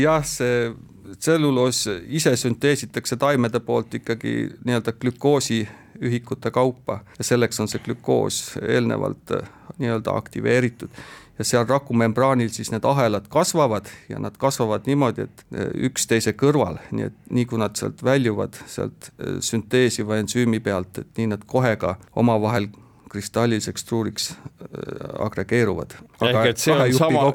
jah, 0.00 0.24
see 0.24 0.72
tselluloos 1.18 1.84
ise 2.08 2.36
sünteesitakse 2.40 3.16
taimede 3.20 3.60
poolt 3.60 3.94
ikkagi 4.00 4.34
nii-öelda 4.64 4.94
glükoosiühikute 5.94 6.50
kaupa. 6.50 7.00
Ja 7.18 7.24
selleks 7.24 7.60
on 7.60 7.68
see 7.68 7.80
glükoos 7.84 8.58
eelnevalt 8.62 9.30
äh, 9.30 9.48
nii-öelda 9.78 10.16
aktiveeritud. 10.16 10.88
Ja 11.38 11.44
seal 11.44 11.66
rakumembraanil 11.66 12.48
siis 12.48 12.70
need 12.70 12.84
ahelad 12.84 13.26
kasvavad 13.28 13.86
ja 14.08 14.18
nad 14.18 14.36
kasvavad 14.38 14.86
niimoodi, 14.86 15.22
et 15.22 15.44
äh, 15.54 15.68
üksteise 15.88 16.32
kõrval, 16.32 16.78
nii 16.90 17.08
et 17.10 17.18
nii 17.30 17.46
kui 17.46 17.58
nad 17.58 17.76
sealt 17.76 18.04
väljuvad, 18.04 18.54
sealt 18.66 19.10
sünteesiva 19.40 20.18
ensüümi 20.22 20.60
pealt, 20.60 20.98
et 20.98 21.18
nii 21.18 21.32
nad 21.34 21.44
kohe 21.46 21.76
ka 21.76 21.96
omavahel 22.16 22.68
kristalliliseks 23.10 23.84
truudiks 23.84 24.32
agregeeruvad. 25.22 25.92
ehk 26.20 26.46
et 26.50 26.58
see 26.58 26.74
on 26.74 26.94
sama, 26.94 27.28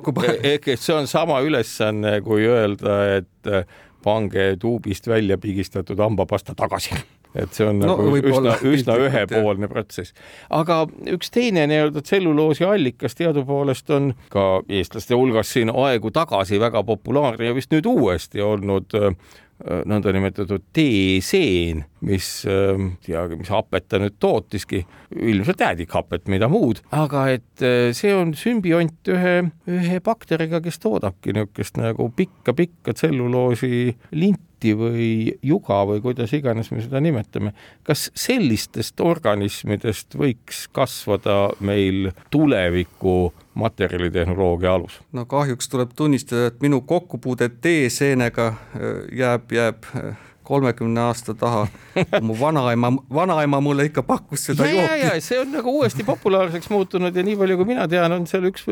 ehk 0.44 0.68
et 0.68 0.80
see 0.80 0.96
on 0.96 1.08
sama 1.08 1.40
ülesanne, 1.40 2.20
kui 2.22 2.44
öelda, 2.44 2.98
et 3.16 3.70
pange 4.04 4.56
tuubist 4.60 5.08
välja 5.08 5.38
pigistatud 5.38 6.00
hambapasta 6.00 6.56
tagasi 6.56 7.00
et 7.36 7.54
see 7.54 7.68
on 7.70 7.78
no, 7.82 7.94
nagu 7.94 8.16
üsna, 8.18 8.56
üsna 8.66 8.96
ühepoolne 9.06 9.70
protsess. 9.70 10.16
aga 10.50 10.82
üks 11.14 11.30
teine 11.34 11.68
nii-öelda 11.70 12.02
tselluloosi 12.06 12.66
allikas 12.66 13.18
teadupoolest 13.20 13.94
on 13.94 14.14
ka 14.34 14.48
eestlaste 14.66 15.18
hulgas 15.18 15.54
siin 15.54 15.70
aegu 15.74 16.12
tagasi 16.16 16.60
väga 16.62 16.84
populaarne 16.88 17.52
ja 17.52 17.58
vist 17.58 17.74
nüüd 17.76 17.90
uuesti 17.90 18.42
olnud 18.42 18.98
äh, 18.98 19.14
nõndanimetatud 19.60 20.64
teeseen, 20.74 21.84
mis 22.06 22.28
ähm, 22.48 22.94
teagi, 23.06 23.38
mis 23.40 23.52
hapet 23.52 23.88
ta 23.90 24.00
nüüd 24.02 24.18
tootiski, 24.22 24.84
ilmselt 25.16 25.64
jäädikhapet, 25.64 26.28
mida 26.32 26.50
muud, 26.52 26.82
aga 26.96 27.28
et 27.36 27.64
äh, 27.66 27.90
see 27.96 28.14
on 28.16 28.34
sümbiont 28.38 29.12
ühe, 29.12 29.36
ühe 29.70 30.04
bakteriga, 30.04 30.62
kes 30.64 30.80
toodabki 30.84 31.36
niisugust 31.36 31.80
nagu 31.80 32.10
pikka-pikka 32.16 32.96
tselluloosi 32.96 33.98
linti 34.16 34.74
või 34.76 35.10
juga 35.46 35.82
või 35.88 36.02
kuidas 36.04 36.34
iganes 36.36 36.72
me 36.72 36.82
seda 36.84 37.00
nimetame. 37.04 37.54
kas 37.84 38.10
sellistest 38.16 39.00
organismidest 39.00 40.16
võiks 40.20 40.66
kasvada 40.76 41.50
meil 41.60 42.12
tuleviku 42.32 43.34
materjalitehnoloogia 43.60 44.74
alus? 44.74 45.00
no 45.12 45.26
kahjuks 45.26 45.70
tuleb 45.72 45.94
tunnistada, 45.96 46.48
et 46.52 46.64
minu 46.64 46.82
kokkupuude 46.82 47.50
teeseenega 47.62 48.48
äh, 48.48 48.90
jääb, 49.20 49.52
jääb 49.52 49.92
äh, 49.96 50.29
kolmekümne 50.50 51.02
aasta 51.10 51.36
taha. 51.38 51.68
mu 52.26 52.36
vanaema, 52.40 52.92
vanaema 53.14 53.62
mulle 53.64 53.86
ikka 53.90 54.04
pakkus 54.08 54.48
seda 54.50 54.68
ja, 54.68 54.86
jooki. 54.90 55.24
see 55.26 55.40
on 55.42 55.54
nagu 55.54 55.74
uuesti 55.80 56.06
populaarseks 56.08 56.70
muutunud 56.74 57.16
ja 57.16 57.26
nii 57.26 57.38
palju, 57.40 57.60
kui 57.60 57.70
mina 57.70 57.88
tean, 57.92 58.14
on 58.16 58.28
seal 58.30 58.50
üks, 58.50 58.66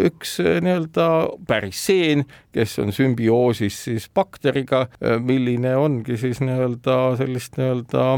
üks 0.00 0.36
äh, 0.44 0.58
nii-öelda 0.64 1.08
päris 1.48 1.84
seen, 1.88 2.26
kes 2.54 2.78
on 2.82 2.92
sümbioosis 2.94 3.84
siis 3.88 4.08
bakteriga, 4.14 4.86
äh, 5.00 5.18
milline 5.22 5.76
ongi 5.80 6.18
siis 6.20 6.42
nii-öelda 6.44 6.98
sellist 7.20 7.58
nii-öelda 7.60 8.10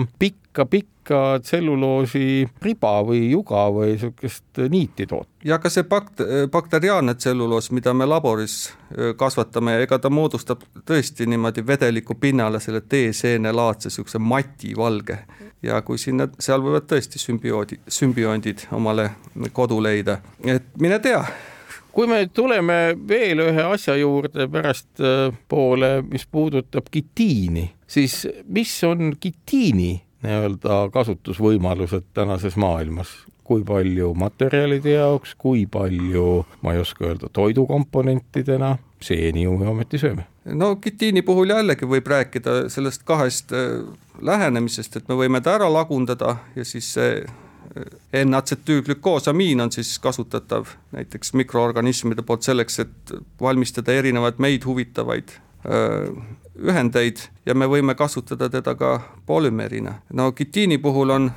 pikka-pikka 0.55 0.95
ikka 1.05 1.41
tselluloosi 1.43 2.49
riba 2.63 3.03
või 3.05 3.31
juga 3.31 3.67
või 3.73 3.93
niisugust 3.93 4.61
niiti 4.71 5.07
toota. 5.07 5.29
ja 5.45 5.59
ka 5.59 5.69
see 5.69 5.85
bakt-, 5.85 6.23
bakteriaalne 6.51 7.15
tselluloos, 7.15 7.71
mida 7.71 7.93
me 7.95 8.07
laboris 8.07 8.73
kasvatame, 9.17 9.83
ega 9.85 9.99
ta 9.99 10.11
moodustab 10.11 10.63
tõesti 10.89 11.27
niimoodi 11.29 11.67
vedeliku 11.67 12.15
pinnale 12.15 12.61
selle 12.61 12.81
teeseenelaadse 12.81 13.89
niisuguse 13.89 14.19
mati 14.19 14.73
valge. 14.77 15.19
Ja 15.63 15.83
kui 15.83 15.99
sinna, 15.99 16.29
seal 16.41 16.61
võivad 16.61 16.85
tõesti 16.89 17.19
sümbioodi, 17.19 17.79
sümbiondid 17.89 18.67
omale 18.73 19.11
kodu 19.53 19.81
leida, 19.81 20.19
et 20.45 20.65
mine 20.81 20.99
tea. 21.01 21.23
Kui 21.93 22.09
me 22.11 22.27
tuleme 22.27 22.97
veel 23.09 23.45
ühe 23.45 23.69
asja 23.77 23.95
juurde 23.97 24.49
pärastpoole, 24.51 26.03
mis 26.09 26.27
puudutab 26.27 26.89
kitiini, 26.91 27.71
siis 27.87 28.27
mis 28.49 28.75
on 28.85 29.15
kitiini 29.21 30.04
nii-öelda 30.25 30.89
kasutusvõimalused 30.93 32.11
tänases 32.15 32.57
maailmas, 32.57 33.13
kui 33.45 33.65
palju 33.65 34.15
materjalide 34.19 34.97
jaoks, 34.97 35.35
kui 35.39 35.67
palju, 35.71 36.45
ma 36.63 36.75
ei 36.75 36.81
oska 36.81 37.09
öelda, 37.11 37.29
toidukomponentidena, 37.33 38.77
seeni 39.05 39.45
ju 39.45 39.57
ometi 39.69 40.01
sööme. 40.01 40.27
no 40.45 40.75
kitiini 40.77 41.23
puhul 41.23 41.53
jällegi 41.53 41.89
võib 41.89 42.09
rääkida 42.09 42.69
sellest 42.73 43.05
kahest 43.05 43.53
äh, 43.53 43.81
lähenemisest, 44.21 44.97
et 44.97 45.09
me 45.09 45.19
võime 45.21 45.41
ta 45.45 45.59
ära 45.59 45.69
lagundada 45.73 46.37
ja 46.57 46.65
siis 46.65 46.93
see 46.97 47.21
äh, 47.25 48.25
N-atsetüülglükoosamiin 48.25 49.61
on 49.61 49.73
siis 49.73 49.99
kasutatav 49.99 50.73
näiteks 50.93 51.35
mikroorganismide 51.35 52.23
poolt 52.23 52.47
selleks, 52.49 52.79
et 52.79 53.15
valmistada 53.41 53.93
erinevaid 53.93 54.41
meid 54.41 54.65
huvitavaid 54.65 55.37
öö, 55.65 56.09
äh, 56.09 56.41
ühendeid 56.59 57.17
ja 57.47 57.55
me 57.55 57.67
võime 57.67 57.95
kasutada 57.95 58.49
teda 58.51 58.75
ka 58.75 59.01
polümeerina. 59.27 59.95
no 60.13 60.33
kitiini 60.33 60.79
puhul 60.79 61.11
on 61.11 61.31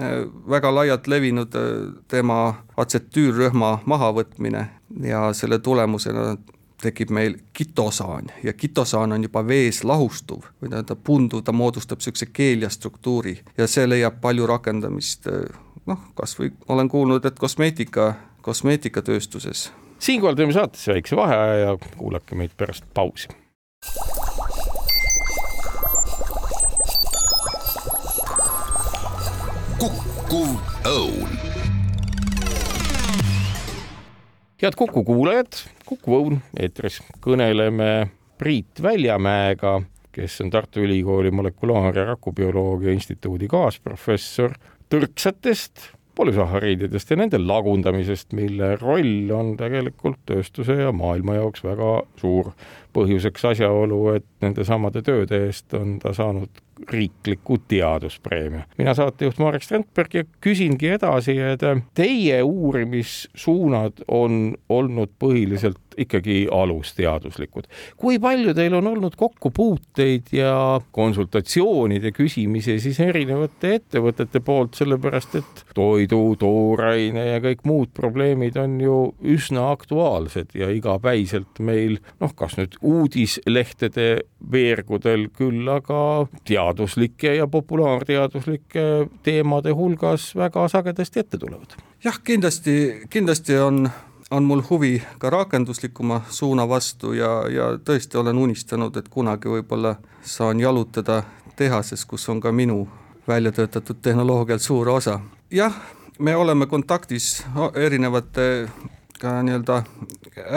äh, 0.00 0.24
väga 0.48 0.74
laialt 0.74 1.06
levinud 1.06 1.54
äh, 1.54 1.92
tema 2.08 2.64
atsetüürrühma 2.76 3.78
mahavõtmine 3.86 4.66
ja 5.00 5.32
selle 5.32 5.58
tulemusena 5.58 6.36
tekib 6.82 7.10
meil 7.10 7.36
kitosaan 7.52 8.32
ja 8.42 8.52
kitosaan 8.52 9.12
on 9.12 9.22
juba 9.22 9.46
vees 9.46 9.84
lahustuv 9.84 10.48
või 10.62 10.70
tähendab 10.70 11.04
pundu, 11.04 11.42
ta 11.42 11.52
moodustab 11.52 12.00
niisuguse 12.00 12.26
keeliastruktuuri 12.32 13.36
ja 13.58 13.66
see 13.66 13.86
leiab 13.88 14.20
palju 14.20 14.46
rakendamist 14.46 15.28
äh, 15.30 15.44
noh, 15.86 16.00
kas 16.14 16.38
või 16.38 16.52
olen 16.68 16.88
kuulnud, 16.88 17.24
et 17.24 17.38
kosmeetika, 17.38 18.14
kosmeetikatööstuses. 18.42 19.70
siinkohal 19.98 20.34
teeme 20.34 20.52
saatesse 20.52 20.92
väikse 20.92 21.16
vaheaja 21.16 21.54
ja 21.66 21.78
kuulake 21.96 22.34
meid 22.34 22.56
pärast 22.56 22.84
pausi 22.94 23.28
kukkuv 29.82 30.50
õun. 30.86 31.30
head 34.62 34.76
Kuku 34.78 35.02
kuulajad, 35.02 35.58
Kuku 35.86 36.12
Õun 36.20 36.36
eetris, 36.54 37.00
kõneleme 37.24 38.06
Priit 38.38 38.78
Väljamäega, 38.82 39.80
kes 40.14 40.38
on 40.44 40.52
Tartu 40.54 40.84
Ülikooli 40.86 41.32
molekulaar- 41.34 41.98
ja 41.98 42.04
rakubioloogia 42.12 42.94
instituudi 42.94 43.48
kaasprofessor, 43.50 44.54
tõrksatest 44.86 45.90
polüsahariididest 46.14 47.10
ja 47.10 47.18
nende 47.18 47.40
lagundamisest, 47.42 48.32
mille 48.38 48.76
roll 48.76 49.34
on 49.34 49.56
tegelikult 49.56 50.20
tööstuse 50.28 50.78
ja 50.78 50.92
maailma 50.92 51.40
jaoks 51.40 51.64
väga 51.64 52.02
suur. 52.20 52.52
Põhjuseks 52.92 53.44
asjaolu, 53.52 54.02
et 54.16 54.26
nendesamade 54.44 55.02
tööde 55.06 55.46
eest 55.46 55.74
on 55.78 55.98
ta 56.02 56.14
saanud 56.16 56.62
riikliku 56.90 57.58
teaduspreemia. 57.68 58.62
mina 58.78 58.94
saatejuht 58.94 59.38
Marek 59.38 59.62
Strandberg 59.62 60.14
ja 60.14 60.24
küsingi 60.40 60.88
edasi, 60.96 61.38
et 61.38 61.62
teie 61.94 62.42
uurimissuunad 62.42 64.04
on 64.08 64.56
olnud 64.68 65.12
põhiliselt 65.18 65.80
ikkagi 65.98 66.48
alusteaduslikud. 66.50 67.64
kui 67.96 68.18
palju 68.18 68.54
teil 68.54 68.74
on 68.74 68.86
olnud 68.86 69.16
kokkupuuteid 69.16 70.32
ja 70.32 70.80
konsultatsioonide 70.90 72.12
küsimisi 72.16 72.78
siis 72.80 73.00
erinevate 73.00 73.74
ettevõtete 73.74 74.40
poolt, 74.40 74.74
sellepärast 74.74 75.36
et 75.40 75.64
toidu, 75.74 76.22
tooraine 76.38 77.26
ja 77.26 77.40
kõik 77.44 77.66
muud 77.68 77.92
probleemid 77.94 78.56
on 78.56 78.80
ju 78.80 78.98
üsna 79.34 79.70
aktuaalsed 79.72 80.56
ja 80.58 80.70
igapäiselt 80.72 81.60
meil 81.60 81.98
noh, 82.20 82.32
kas 82.36 82.56
nüüd 82.56 82.78
uudislehtede 82.82 84.06
veergudel 84.52 85.28
küll, 85.36 85.68
aga 85.68 86.26
teaduslike 86.48 87.34
ja 87.36 87.46
populaarteaduslike 87.46 88.86
teemade 89.22 89.74
hulgas 89.76 90.32
väga 90.36 90.68
sagedasti 90.68 91.20
ette 91.20 91.38
tulevad. 91.38 91.76
jah, 92.04 92.18
kindlasti, 92.24 93.06
kindlasti 93.10 93.58
on 93.58 93.88
on 94.32 94.44
mul 94.48 94.62
huvi 94.70 95.02
ka 95.18 95.30
rakenduslikuma 95.30 96.22
suuna 96.30 96.64
vastu 96.68 97.12
ja, 97.12 97.44
ja 97.52 97.66
tõesti 97.84 98.16
olen 98.16 98.38
unistanud, 98.38 98.96
et 98.96 99.08
kunagi 99.12 99.50
võib-olla 99.52 99.96
saan 100.24 100.60
jalutada 100.60 101.22
tehases, 101.56 102.06
kus 102.08 102.28
on 102.32 102.40
ka 102.40 102.52
minu 102.52 102.86
välja 103.28 103.52
töötatud 103.52 104.00
tehnoloogial 104.02 104.58
suur 104.58 104.88
osa. 104.88 105.20
jah, 105.50 105.74
me 106.18 106.36
oleme 106.36 106.66
kontaktis 106.66 107.44
erinevate 107.74 108.68
ka 109.20 109.42
nii-öelda 109.42 109.82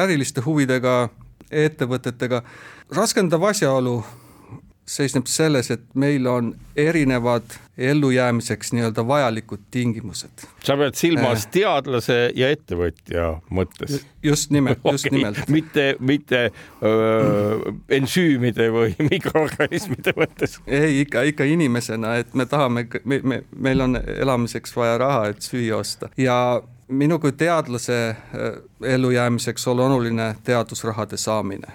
äriliste 0.05 0.41
huvidega, 0.41 1.09
ettevõtetega, 1.63 2.43
raskendav 2.95 3.43
asjaolu 3.51 3.99
seisneb 4.85 5.25
selles, 5.25 5.71
et 5.73 5.85
meil 5.97 6.27
on 6.29 6.51
erinevad 6.77 7.55
ellujäämiseks 7.77 8.73
nii-öelda 8.73 9.07
vajalikud 9.07 9.63
tingimused. 9.71 10.45
sa 10.63 10.77
pead 10.77 10.93
silmas 10.95 11.45
äh, 11.45 11.51
teadlase 11.51 12.17
ja 12.35 12.49
ettevõtja 12.53 13.31
mõttes? 13.49 14.05
just 14.23 14.53
nimelt 14.53 14.79
okay., 14.83 14.93
just 14.93 15.09
nimelt. 15.11 15.49
mitte, 15.49 15.95
mitte 15.99 16.51
öö, 16.83 17.73
ensüümide 17.89 18.69
või 18.71 18.93
mikroorganismide 19.13 20.13
mõttes? 20.17 20.59
ei, 20.67 21.01
ikka, 21.01 21.25
ikka 21.33 21.49
inimesena, 21.49 22.15
et 22.21 22.37
me 22.37 22.45
tahame, 22.45 22.85
me, 23.03 23.19
me, 23.23 23.41
meil 23.57 23.81
on 23.81 23.97
elamiseks 24.05 24.77
vaja 24.77 24.97
raha, 25.01 25.27
et 25.33 25.41
süüa 25.41 25.81
osta 25.81 26.13
ja 26.17 26.61
minu 26.87 27.19
kui 27.19 27.31
teadlase 27.31 28.15
ellujäämiseks 28.81 29.67
on 29.67 29.79
oluline 29.79 30.35
teadusrahade 30.43 31.17
saamine 31.17 31.67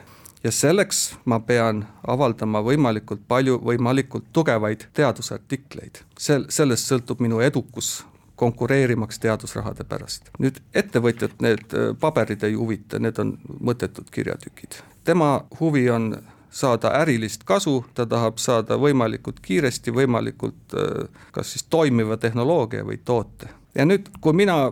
ja 0.44 0.52
selleks 0.52 1.16
ma 1.24 1.40
pean 1.40 1.84
avaldama 2.06 2.62
võimalikult 2.64 3.20
palju 3.28 3.58
võimalikult 3.64 4.30
tugevaid 4.32 4.86
teadusartikleid. 4.92 6.02
sel-, 6.18 6.46
sellest 6.48 6.88
sõltub 6.88 7.20
minu 7.20 7.40
edukus 7.40 8.04
konkureerimaks 8.40 9.18
teadusrahade 9.18 9.84
pärast. 9.84 10.30
nüüd 10.38 10.60
ettevõtjat 10.74 11.40
need 11.44 11.74
äh, 11.74 11.92
paberid 12.00 12.42
ei 12.42 12.54
huvita, 12.54 12.98
need 12.98 13.18
on 13.18 13.36
mõttetud 13.60 14.10
kirjatükid. 14.10 14.80
tema 15.04 15.44
huvi 15.60 15.90
on 15.90 16.16
saada 16.50 16.94
ärilist 17.02 17.44
kasu, 17.44 17.84
ta 17.94 18.06
tahab 18.06 18.38
saada 18.38 18.78
võimalikult 18.80 19.42
kiiresti, 19.42 19.92
võimalikult 19.92 20.74
äh, 20.74 21.08
kas 21.32 21.52
siis 21.52 21.68
toimiva 21.68 22.16
tehnoloogia 22.16 22.84
või 22.84 22.98
toote. 23.04 23.52
Ja 23.74 23.86
nüüd, 23.86 24.08
kui 24.20 24.36
mina 24.36 24.62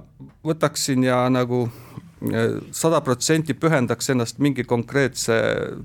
võtaksin 0.47 1.05
ja 1.07 1.25
nagu 1.31 1.67
sada 2.75 3.01
protsenti 3.01 3.55
pühendaks 3.55 4.11
ennast 4.11 4.41
mingi 4.43 4.65
konkreetse 4.67 5.35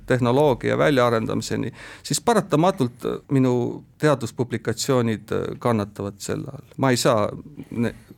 tehnoloogia 0.10 0.78
väljaarendamiseni, 0.78 1.70
siis 2.04 2.22
paratamatult 2.22 3.06
minu 3.32 3.84
teaduspublikatsioonid 4.02 5.34
kannatavad 5.60 6.18
selle 6.18 6.50
all. 6.54 6.66
ma 6.78 6.90
ei 6.90 6.98
saa 6.98 7.30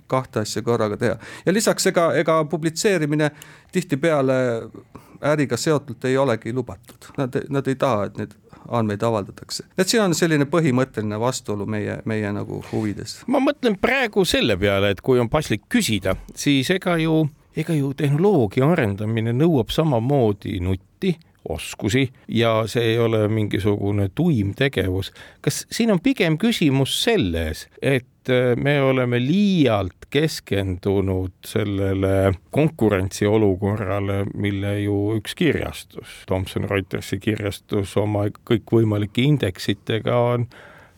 kahte 0.07 0.45
asja 0.45 0.61
korraga 0.61 0.97
teha 0.97 1.17
ja 1.45 1.53
lisaks 1.53 1.91
ega, 1.91 2.13
ega 2.15 2.43
publitseerimine 2.45 3.31
tihtipeale 3.71 4.37
äriga 5.25 5.57
seotult 5.57 6.05
ei 6.05 6.17
olegi 6.17 6.53
lubatud, 6.53 7.11
nad, 7.17 7.35
nad 7.49 7.67
ei 7.67 7.75
taha, 7.75 8.05
et 8.05 8.17
need 8.17 8.33
andmeid 8.69 9.03
avaldatakse. 9.03 9.63
et 9.77 9.87
siin 9.87 10.03
on 10.03 10.15
selline 10.15 10.45
põhimõtteline 10.45 11.19
vastuolu 11.19 11.65
meie, 11.65 11.99
meie 12.05 12.31
nagu 12.31 12.63
huvides. 12.71 13.21
ma 13.27 13.39
mõtlen 13.39 13.77
praegu 13.81 14.25
selle 14.25 14.57
peale, 14.57 14.89
et 14.89 15.01
kui 15.01 15.19
on 15.19 15.29
paslik 15.29 15.67
küsida, 15.69 16.15
siis 16.35 16.69
ega 16.69 16.97
ju 16.97 17.25
ega 17.55 17.73
ju 17.73 17.93
tehnoloogia 17.95 18.67
arendamine 18.67 19.31
nõuab 19.35 19.71
samamoodi 19.71 20.59
nutti, 20.59 21.15
oskusi 21.49 22.07
ja 22.27 22.63
see 22.67 22.91
ei 22.91 22.97
ole 22.99 23.27
mingisugune 23.27 24.09
tuim 24.15 24.53
tegevus. 24.57 25.11
kas 25.41 25.65
siin 25.71 25.91
on 25.91 25.99
pigem 25.99 26.37
küsimus 26.37 26.97
selles, 27.03 27.67
et 27.81 28.07
me 28.55 28.81
oleme 28.81 29.19
liialt 29.19 30.07
keskendunud 30.09 31.33
sellele 31.45 32.33
konkurentsiolukorrale, 32.51 34.25
mille 34.33 34.79
ju 34.79 34.99
üks 35.17 35.35
kirjastus, 35.35 36.21
Thomson 36.27 36.69
Reutersi 36.69 37.19
kirjastus 37.19 37.97
oma 37.97 38.27
kõikvõimalike 38.47 39.25
indeksitega 39.25 40.15
on 40.35 40.47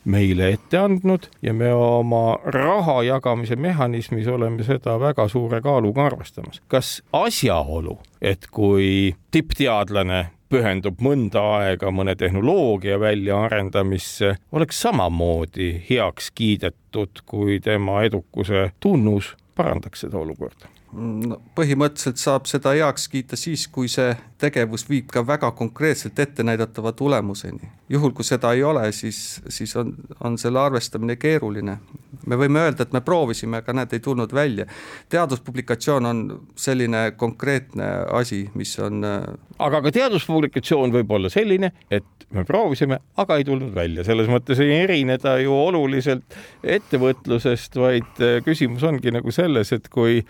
meile 0.07 0.51
ette 0.55 0.80
andnud 0.80 1.28
ja 1.43 1.53
me 1.53 1.71
oma 1.73 2.38
raha 2.53 3.01
jagamise 3.07 3.57
mehhanismis 3.59 4.28
oleme 4.32 4.63
seda 4.63 4.95
väga 5.01 5.28
suure 5.32 5.59
kaaluga 5.61 6.05
arvestamas. 6.07 6.61
kas 6.67 7.01
asjaolu, 7.13 7.97
et 8.21 8.47
kui 8.51 9.15
tippteadlane 9.32 10.28
pühendub 10.49 11.01
mõnda 11.03 11.43
aega 11.57 11.91
mõne 11.91 12.15
tehnoloogia 12.15 12.99
väljaarendamisse, 12.99 14.35
oleks 14.51 14.81
samamoodi 14.85 15.73
heaks 15.89 16.31
kiidetud 16.35 17.23
kui 17.25 17.59
tema 17.59 18.01
edukuse 18.07 18.71
tunnus, 18.79 19.35
parandaks 19.55 20.05
seda 20.05 20.19
olukorda 20.23 20.76
no 20.95 21.38
põhimõtteliselt 21.55 22.19
saab 22.21 22.47
seda 22.47 22.71
heaks 22.75 23.07
kiita 23.11 23.38
siis, 23.39 23.65
kui 23.71 23.89
see 23.91 24.13
tegevus 24.39 24.85
viib 24.88 25.09
ka 25.11 25.23
väga 25.27 25.49
konkreetselt 25.57 26.19
ettenäidatava 26.19 26.91
tulemuseni. 26.95 27.71
juhul, 27.89 28.11
kui 28.11 28.25
seda 28.25 28.53
ei 28.53 28.63
ole, 28.63 28.91
siis, 28.91 29.41
siis 29.49 29.75
on, 29.75 29.93
on 30.23 30.38
selle 30.38 30.59
arvestamine 30.59 31.15
keeruline. 31.15 31.77
me 32.25 32.35
võime 32.35 32.63
öelda, 32.63 32.83
et 32.83 32.93
me 32.93 33.01
proovisime, 33.01 33.57
aga 33.57 33.73
näed, 33.73 33.93
ei 33.93 33.99
tulnud 33.99 34.33
välja. 34.33 34.65
teaduspublikatsioon 35.09 36.05
on 36.05 36.23
selline 36.55 37.11
konkreetne 37.17 37.89
asi, 38.11 38.49
mis 38.55 38.79
on 38.79 39.03
äh, 39.03 39.23
aga 39.59 39.81
ka 39.81 39.91
teaduspublikatsioon 39.91 40.93
võib 40.93 41.11
olla 41.11 41.29
selline, 41.33 41.71
et 41.91 42.27
me 42.31 42.43
proovisime, 42.47 42.99
aga 43.17 43.38
ei 43.38 43.47
tulnud 43.47 43.75
välja, 43.75 44.03
selles 44.07 44.29
mõttes 44.31 44.59
ei 44.63 44.83
erine 44.83 45.17
ta 45.21 45.38
ju 45.41 45.53
oluliselt 45.55 46.38
ettevõtlusest, 46.63 47.75
vaid 47.75 48.21
äh, 48.23 48.39
küsimus 48.45 48.88
ongi 48.88 49.11
nagu 49.11 49.31
selles, 49.35 49.73
et 49.75 49.89
kui 49.91 50.21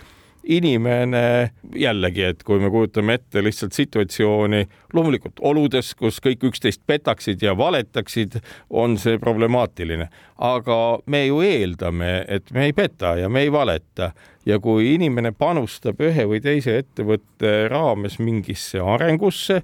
inimene 0.47 1.51
jällegi, 1.75 2.23
et 2.31 2.43
kui 2.47 2.59
me 2.61 2.69
kujutame 2.71 3.17
ette 3.17 3.43
lihtsalt 3.43 3.75
situatsiooni, 3.75 4.63
loomulikult 4.95 5.41
oludes, 5.45 5.93
kus 5.99 6.21
kõik 6.23 6.47
üksteist 6.49 6.83
petaksid 6.87 7.43
ja 7.43 7.55
valetaksid, 7.57 8.39
on 8.69 8.97
see 9.01 9.19
problemaatiline, 9.21 10.09
aga 10.37 10.79
me 11.05 11.25
ju 11.25 11.41
eeldame, 11.45 12.21
et 12.27 12.51
me 12.55 12.69
ei 12.69 12.75
peta 12.77 13.17
ja 13.19 13.29
me 13.29 13.45
ei 13.45 13.51
valeta. 13.53 14.11
Ja 14.47 14.61
kui 14.63 14.93
inimene 14.93 15.33
panustab 15.35 15.99
ühe 15.99 16.23
või 16.29 16.39
teise 16.39 16.77
ettevõtte 16.79 17.67
raames 17.67 18.15
mingisse 18.23 18.79
arengusse, 18.79 19.59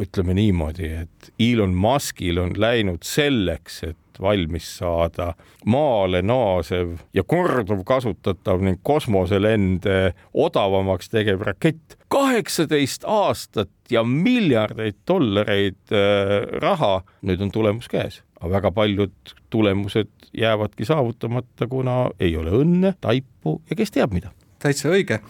ütleme 0.00 0.34
niimoodi, 0.36 0.90
et 1.02 1.30
Elon 1.40 1.74
Muskil 1.74 2.38
on 2.40 2.52
läinud 2.60 3.04
selleks, 3.06 3.82
et 3.86 4.20
valmis 4.20 4.68
saada 4.78 5.32
maale 5.68 6.22
naasev 6.24 6.96
ja 7.14 7.24
korduvkasutatav 7.24 8.62
ning 8.64 8.80
kosmoselende 8.82 10.14
odavamaks 10.34 11.12
tegev 11.12 11.44
rakett. 11.48 11.96
kaheksateist 12.08 13.04
aastat 13.04 13.70
ja 13.90 14.04
miljardeid 14.04 15.00
dollareid 15.08 15.92
äh, 15.92 16.46
raha, 16.62 17.02
nüüd 17.22 17.42
on 17.42 17.52
tulemus 17.52 17.88
käes, 17.92 18.22
aga 18.40 18.52
väga 18.56 18.72
paljud 18.72 19.36
tulemused 19.50 20.12
jäävadki 20.36 20.84
saavutamata, 20.84 21.68
kuna 21.68 22.10
ei 22.20 22.36
ole 22.36 22.52
õnne, 22.62 22.94
taipu 23.00 23.60
ja 23.70 23.76
kes 23.76 23.96
teab 23.96 24.12
mida 24.16 24.32
täitsa 24.58 24.88
õige. 24.88 25.20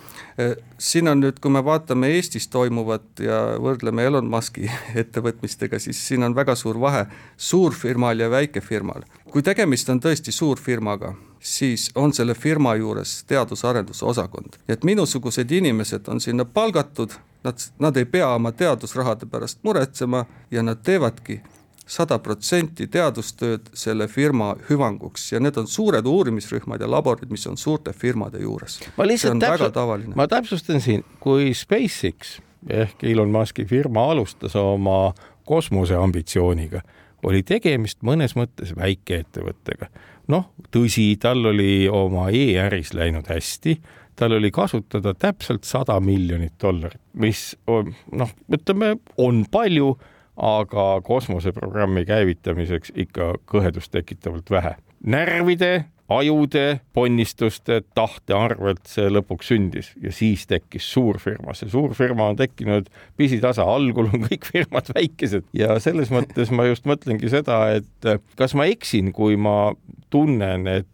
siin 0.78 1.08
on 1.08 1.20
nüüd, 1.20 1.38
kui 1.40 1.50
me 1.50 1.62
vaatame 1.64 2.10
Eestis 2.16 2.48
toimuvat 2.52 3.22
ja 3.24 3.38
võrdleme 3.62 4.04
Elon 4.04 4.28
Musk'i 4.28 4.68
ettevõtmistega, 5.02 5.78
siis 5.78 6.00
siin 6.08 6.22
on 6.22 6.34
väga 6.36 6.54
suur 6.54 6.80
vahe 6.80 7.06
suurfirmal 7.36 8.20
ja 8.20 8.30
väikefirmal. 8.30 9.06
kui 9.30 9.42
tegemist 9.42 9.88
on 9.88 10.00
tõesti 10.00 10.32
suurfirmaga, 10.32 11.14
siis 11.40 11.90
on 11.94 12.12
selle 12.12 12.34
firma 12.34 12.74
juures 12.74 13.24
teadus-arenduse 13.24 14.04
osakond. 14.04 14.60
nii 14.68 14.78
et 14.78 14.84
minusugused 14.84 15.50
inimesed 15.50 16.08
on 16.08 16.20
sinna 16.20 16.44
palgatud, 16.44 17.12
nad, 17.44 17.68
nad 17.78 17.96
ei 17.96 18.04
pea 18.04 18.28
oma 18.34 18.52
teadusrahade 18.52 19.26
pärast 19.26 19.58
muretsema 19.62 20.26
ja 20.50 20.62
nad 20.62 20.82
teevadki 20.82 21.40
sada 21.86 22.18
protsenti 22.18 22.88
teadustööd 22.90 23.70
selle 23.74 24.08
firma 24.10 24.54
hüvanguks 24.68 25.30
ja 25.32 25.40
need 25.40 25.56
on 25.60 25.68
suured 25.70 26.06
uurimisrühmad 26.06 26.82
ja 26.82 26.90
laborid, 26.90 27.30
mis 27.30 27.46
on 27.46 27.56
suurte 27.56 27.92
firmade 27.94 28.42
juures. 28.42 28.80
ma 28.96 29.06
lihtsalt 29.06 29.38
täpsustan, 29.40 30.10
ma 30.18 30.26
täpsustan 30.30 30.82
siin, 30.82 31.04
kui 31.20 31.54
SpaceX 31.54 32.40
ehk 32.70 33.04
Elon 33.04 33.30
Musk'i 33.30 33.64
firma 33.64 34.10
alustas 34.10 34.56
oma 34.56 35.14
kosmoseambitsiooniga, 35.46 36.80
oli 37.26 37.42
tegemist 37.46 38.02
mõnes 38.06 38.34
mõttes 38.38 38.74
väikeettevõttega. 38.76 39.88
noh, 40.28 40.50
tõsi, 40.74 41.14
tal 41.22 41.46
oli 41.46 41.86
oma 41.88 42.28
e-äris 42.34 42.92
läinud 42.94 43.28
hästi, 43.30 43.76
tal 44.18 44.32
oli 44.32 44.50
kasutada 44.50 45.14
täpselt 45.14 45.64
sada 45.64 46.00
miljonit 46.00 46.56
dollarit, 46.62 47.00
mis 47.14 47.56
noh, 47.66 48.30
ütleme, 48.50 48.96
on 49.16 49.44
palju 49.50 49.94
aga 50.36 50.86
kosmoseprogrammi 51.04 52.04
käivitamiseks 52.04 52.92
ikka 52.94 53.34
kõhedust 53.48 53.92
tekitavalt 53.94 54.50
vähe. 54.50 54.74
närvide, 55.06 55.84
ajude, 56.08 56.80
ponnistuste, 56.94 57.80
tahte 57.94 58.34
arvelt 58.34 58.86
see 58.88 59.08
lõpuks 59.10 59.50
sündis 59.50 59.90
ja 60.02 60.12
siis 60.12 60.46
tekkis 60.46 60.86
suurfirma. 60.92 61.54
see 61.54 61.70
suurfirma 61.70 62.30
on 62.32 62.36
tekkinud 62.36 62.90
pisitasa, 63.16 63.64
algul 63.64 64.10
on 64.12 64.26
kõik 64.28 64.48
firmad 64.52 64.90
väikesed 64.94 65.48
ja 65.56 65.78
selles 65.82 66.12
mõttes 66.14 66.52
ma 66.52 66.68
just 66.68 66.86
mõtlengi 66.86 67.30
seda, 67.32 67.62
et 67.80 68.10
kas 68.36 68.54
ma 68.54 68.68
eksin, 68.70 69.12
kui 69.12 69.36
ma 69.36 69.72
tunnen, 70.10 70.66
et 70.66 70.86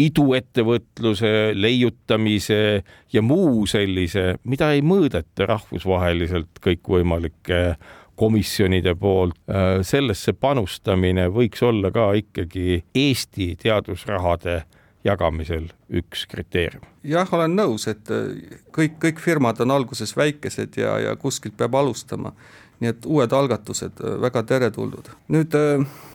iduettevõtluse 0.00 1.52
leiutamise 1.54 2.82
ja 3.12 3.22
muu 3.22 3.66
sellise, 3.68 4.36
mida 4.48 4.70
ei 4.72 4.80
mõõdeta 4.80 5.48
rahvusvaheliselt 5.50 6.62
kõikvõimalike 6.64 7.76
komisjonide 8.20 8.94
poolt, 9.00 9.38
äh, 9.48 9.80
sellesse 9.86 10.34
panustamine 10.36 11.28
võiks 11.32 11.62
olla 11.64 11.90
ka 11.94 12.10
ikkagi 12.18 12.82
Eesti 12.94 13.54
teadusrahade 13.62 14.60
jagamisel 15.04 15.70
üks 15.88 16.26
kriteerium. 16.28 16.84
jah, 17.02 17.28
olen 17.32 17.56
nõus, 17.56 17.88
et 17.88 18.12
äh, 18.12 18.58
kõik, 18.76 18.98
kõik 19.06 19.22
firmad 19.24 19.62
on 19.64 19.72
alguses 19.72 20.12
väikesed 20.16 20.76
ja, 20.82 20.98
ja 21.06 21.16
kuskilt 21.16 21.56
peab 21.56 21.78
alustama. 21.80 22.34
nii 22.80 22.88
et 22.88 23.06
uued 23.06 23.32
algatused 23.32 24.04
äh, 24.04 24.20
väga 24.20 24.42
teretulnud. 24.52 25.08
nüüd, 25.28 25.56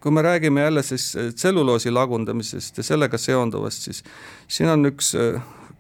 kui 0.02 0.12
me 0.12 0.22
räägime 0.22 0.62
jälle 0.62 0.84
siis 0.84 1.12
tselluloosi 1.36 1.92
lagundamisest 1.92 2.78
ja 2.78 2.84
sellega 2.84 3.18
seonduvast, 3.18 3.90
siis 3.90 4.04
siin 4.48 4.70
on 4.70 4.94
üks 4.94 5.16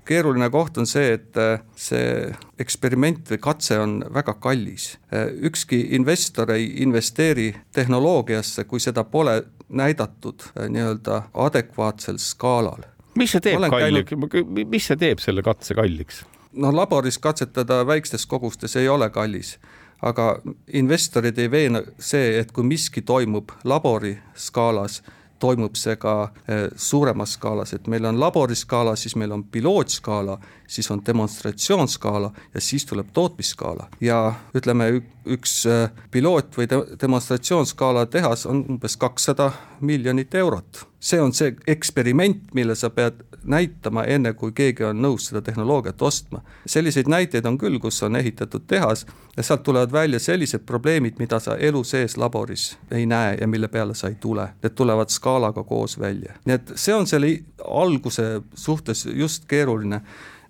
keeruline 0.05 0.49
koht 0.53 0.77
on 0.77 0.87
see, 0.89 1.15
et 1.17 1.37
äh, 1.37 1.61
see 1.75 2.29
eksperiment 2.61 3.31
või 3.31 3.39
katse 3.41 3.79
on 3.81 3.97
väga 4.13 4.35
kallis. 4.41 4.95
Äh, 5.13 5.29
ükski 5.49 5.81
investor 5.97 6.51
ei 6.55 6.67
investeeri 6.85 7.51
tehnoloogiasse, 7.75 8.67
kui 8.69 8.83
seda 8.83 9.03
pole 9.03 9.41
näidatud 9.69 10.47
äh, 10.51 10.69
nii-öelda 10.69 11.23
adekvaatsel 11.33 12.21
skaalal. 12.21 12.85
mis 13.15 13.31
see 13.31 13.41
teeb 13.41 13.63
kalliks 13.69 14.11
käinud..., 14.11 14.65
mis 14.71 14.91
see 14.91 14.99
teeb 14.99 15.23
selle 15.23 15.43
katse 15.43 15.75
kalliks? 15.75 16.25
no 16.53 16.71
laboris 16.75 17.17
katsetada 17.19 17.81
väikstes 17.87 18.25
kogustes 18.25 18.75
ei 18.75 18.89
ole 18.89 19.09
kallis 19.09 19.57
aga 20.05 20.35
investorid 20.73 21.37
ei 21.39 21.51
veena 21.51 21.81
see, 21.99 22.39
et 22.39 22.51
kui 22.51 22.65
miski 22.67 23.01
toimub 23.01 23.51
labori 23.63 24.15
skaalas, 24.35 25.01
toimub 25.39 25.75
see 25.79 25.95
ka 26.01 26.15
eh, 26.47 26.67
suuremas 26.75 27.35
skaalas, 27.37 27.73
et 27.73 27.87
meil 27.87 28.05
on 28.05 28.19
laboriskaala, 28.19 28.95
siis 28.95 29.15
meil 29.15 29.31
on 29.31 29.43
pilootskaala, 29.43 30.37
siis 30.67 30.91
on 30.91 31.01
demonstratsioonskaala 31.05 32.31
ja 32.53 32.61
siis 32.61 32.85
tuleb 32.85 33.11
tootmisskaala. 33.13 33.89
Ja 34.01 34.33
ütleme, 34.55 35.01
üks 35.25 35.65
äh, 35.69 35.89
piloot 36.11 36.57
või 36.57 36.67
demonstratsioonskaala 37.01 38.05
tehas 38.05 38.45
on 38.45 38.63
umbes 38.69 38.97
kakssada 38.97 39.51
miljonit 39.81 40.35
eurot. 40.35 40.87
see 40.99 41.21
on 41.21 41.33
see 41.33 41.55
eksperiment, 41.67 42.53
mille 42.53 42.75
sa 42.75 42.89
pead 42.89 43.21
näitama, 43.45 44.03
enne 44.03 44.33
kui 44.33 44.51
keegi 44.51 44.83
on 44.83 45.01
nõus 45.01 45.27
seda 45.29 45.41
tehnoloogiat 45.41 46.01
ostma. 46.01 46.41
selliseid 46.65 47.07
näiteid 47.07 47.45
on 47.45 47.57
küll, 47.57 47.79
kus 47.79 48.03
on 48.03 48.15
ehitatud 48.15 48.65
tehas 48.67 49.05
ja 49.37 49.43
sealt 49.43 49.63
tulevad 49.63 49.91
välja 49.91 50.19
sellised 50.19 50.65
probleemid, 50.65 51.19
mida 51.19 51.39
sa 51.39 51.57
elu 51.57 51.83
sees 51.83 52.17
laboris 52.17 52.77
ei 52.91 53.05
näe 53.05 53.37
ja 53.41 53.47
mille 53.47 53.67
peale 53.67 53.95
sa 53.95 54.07
ei 54.07 54.15
tule. 54.15 54.49
Need 54.63 54.75
tulevad 54.75 55.09
skaalaga 55.09 55.63
koos 55.63 55.99
välja, 55.99 56.33
nii 56.45 56.55
et 56.55 56.71
see 56.75 56.95
on 56.95 57.07
selle 57.07 57.39
alguse 57.65 58.41
suhtes 58.53 59.05
just 59.05 59.45
keeruline 59.47 60.01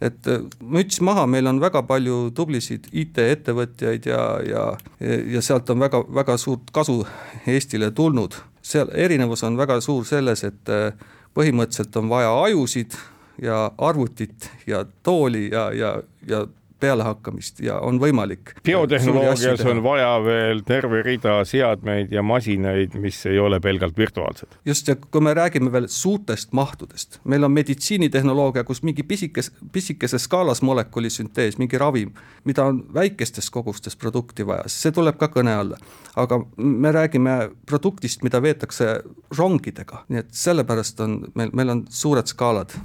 et 0.02 0.28
äh, 0.28 0.43
müts 0.62 1.02
maha, 1.02 1.26
meil 1.28 1.48
on 1.48 1.62
väga 1.64 1.84
palju 1.88 2.32
tublisid 2.36 2.89
IT-ettevõtjaid 2.91 4.10
ja, 4.10 4.22
ja, 4.46 4.66
ja 5.00 5.41
sealt 5.46 5.70
on 5.70 5.84
väga, 5.86 6.04
väga 6.16 6.38
suurt 6.41 6.72
kasu 6.76 7.02
Eestile 7.48 7.91
tulnud. 7.91 8.36
seal 8.66 8.89
erinevus 8.93 9.43
on 9.43 9.58
väga 9.58 9.80
suur 9.82 10.06
selles, 10.06 10.43
et 10.43 10.70
äh, 10.70 10.91
põhimõtteliselt 11.36 11.96
on 12.02 12.10
vaja 12.10 12.32
ajusid 12.43 12.96
ja 13.41 13.72
arvutit 13.78 14.50
ja 14.68 14.86
tooli 15.04 15.50
ja, 15.52 15.72
ja, 15.74 15.96
ja 16.28 16.46
pealehakkamist 16.80 17.59
ja 17.63 17.78
on 17.80 17.99
võimalik. 17.99 18.53
biotehnoloogias 18.65 19.63
on 19.65 19.82
vaja 19.84 20.11
veel 20.23 20.61
terve 20.67 21.01
rida 21.05 21.38
seadmeid 21.47 22.11
ja 22.11 22.23
masinaid, 22.23 22.95
mis 22.99 23.21
ei 23.26 23.39
ole 23.39 23.59
pelgalt 23.59 23.97
virtuaalsed. 23.97 24.57
just, 24.65 24.88
ja 24.88 24.95
kui 24.95 25.21
me 25.21 25.34
räägime 25.34 25.71
veel 25.71 25.88
suurtest 25.88 26.53
mahtudest, 26.53 27.19
meil 27.23 27.43
on 27.43 27.51
meditsiinitehnoloogia, 27.51 28.63
kus 28.63 28.84
mingi 28.84 29.03
pisikes, 29.03 29.51
pisikeses 29.71 30.28
skaalas 30.28 30.61
molekulisüntees, 30.61 31.57
mingi 31.57 31.78
ravim, 31.78 32.13
mida 32.43 32.65
on 32.65 32.84
väikestes 32.93 33.49
kogustes 33.49 33.95
produkti 33.95 34.47
vaja, 34.47 34.67
see 34.67 34.91
tuleb 34.91 35.19
ka 35.21 35.32
kõne 35.32 35.55
alla. 35.55 35.78
aga 36.15 36.39
me 36.57 36.91
räägime 36.91 37.51
produktist, 37.65 38.23
mida 38.23 38.41
veetakse 38.41 39.01
rongidega, 39.38 40.05
nii 40.09 40.19
et 40.23 40.30
sellepärast 40.32 40.99
on 40.99 41.17
meil, 41.36 41.49
meil 41.53 41.69
on 41.69 41.86
suured 41.89 42.28
skaalad 42.28 42.76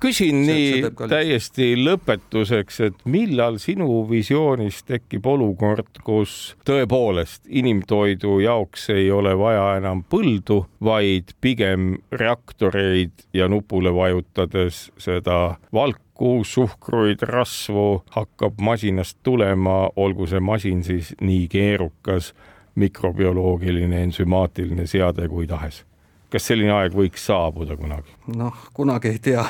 küsin 0.00 0.42
nii 0.46 0.90
täiesti 1.08 1.72
lõpetuseks, 1.78 2.80
et 2.88 3.04
millal 3.10 3.58
sinu 3.62 4.04
visioonis 4.08 4.82
tekib 4.88 5.26
olukord, 5.26 6.00
kus 6.04 6.54
tõepoolest 6.68 7.48
inimtoidu 7.48 8.38
jaoks 8.44 8.88
ei 8.94 9.10
ole 9.14 9.34
vaja 9.38 9.74
enam 9.78 10.04
põldu, 10.10 10.64
vaid 10.84 11.34
pigem 11.40 11.94
reaktoreid 12.12 13.26
ja 13.36 13.48
nupule 13.48 13.94
vajutades 13.94 14.88
seda 14.98 15.56
valku, 15.74 16.34
suhkruid, 16.46 17.24
rasvu 17.28 18.04
hakkab 18.14 18.60
masinast 18.60 19.18
tulema, 19.22 19.88
olgu 19.96 20.28
see 20.30 20.40
masin 20.40 20.84
siis 20.86 21.14
nii 21.20 21.48
keerukas 21.50 22.32
mikrobioloogiline, 22.74 24.02
ensümaatiline 24.08 24.86
seade 24.90 25.28
kui 25.30 25.46
tahes 25.50 25.84
kas 26.34 26.50
selline 26.50 26.74
aeg 26.74 26.96
võiks 26.96 27.28
saabuda 27.30 27.78
kunagi? 27.78 28.14
noh, 28.34 28.66
kunagi 28.74 29.14
ei 29.14 29.22
tea. 29.22 29.44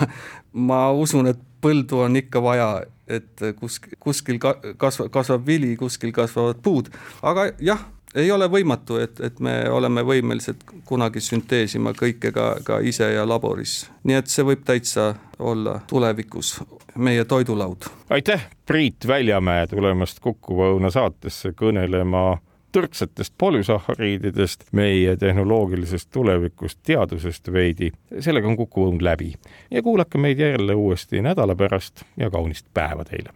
ma 0.68 0.87
usun, 0.93 1.32
et 1.32 1.41
põldu 1.64 2.05
on 2.05 2.20
ikka 2.20 2.43
vaja, 2.45 2.68
et 3.09 3.45
kuskil, 3.59 3.97
kuskil 4.01 4.39
kasvab, 4.41 5.11
kasvab 5.14 5.47
vili, 5.47 5.74
kuskil 5.80 6.12
kasvavad 6.14 6.61
puud, 6.64 6.91
aga 7.24 7.49
jah, 7.64 7.87
ei 8.14 8.30
ole 8.30 8.47
võimatu, 8.51 8.99
et, 9.03 9.20
et 9.24 9.41
me 9.43 9.57
oleme 9.70 10.05
võimelised 10.07 10.62
kunagi 10.87 11.22
sünteesima 11.24 11.95
kõike 11.99 12.30
ka, 12.35 12.51
ka 12.64 12.78
ise 12.87 13.09
ja 13.14 13.24
laboris. 13.26 13.85
nii 14.05 14.20
et 14.20 14.30
see 14.30 14.47
võib 14.47 14.62
täitsa 14.66 15.14
olla 15.39 15.80
tulevikus 15.91 16.59
meie 16.97 17.24
toidulaud. 17.24 17.89
aitäh, 18.11 18.49
Priit 18.66 19.07
Väljamäe 19.07 19.66
tulemast 19.66 20.20
Kuku 20.20 20.61
Õuna 20.68 20.91
saatesse 20.91 21.53
kõnelema 21.57 22.39
tõrksatest 22.75 23.35
polüsahariididest, 23.39 24.64
meie 24.72 25.16
tehnoloogilisest 25.16 26.11
tulevikust, 26.12 26.79
teadusest 26.87 27.53
veidi. 27.53 27.93
sellega 28.20 28.49
on 28.49 28.57
Kuku 28.57 28.87
Õun 28.89 28.99
läbi 29.05 29.35
ja 29.70 29.83
kuulake 29.83 30.18
meid 30.18 30.39
jälle 30.39 30.75
uuesti 30.75 31.22
nädala 31.22 31.55
pärast 31.55 32.05
ja 32.16 32.31
kaunist 32.31 32.66
päeva 32.75 33.05
teile. 33.05 33.31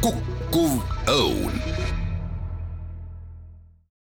kukkuv 0.00 0.78
õun 1.06 1.67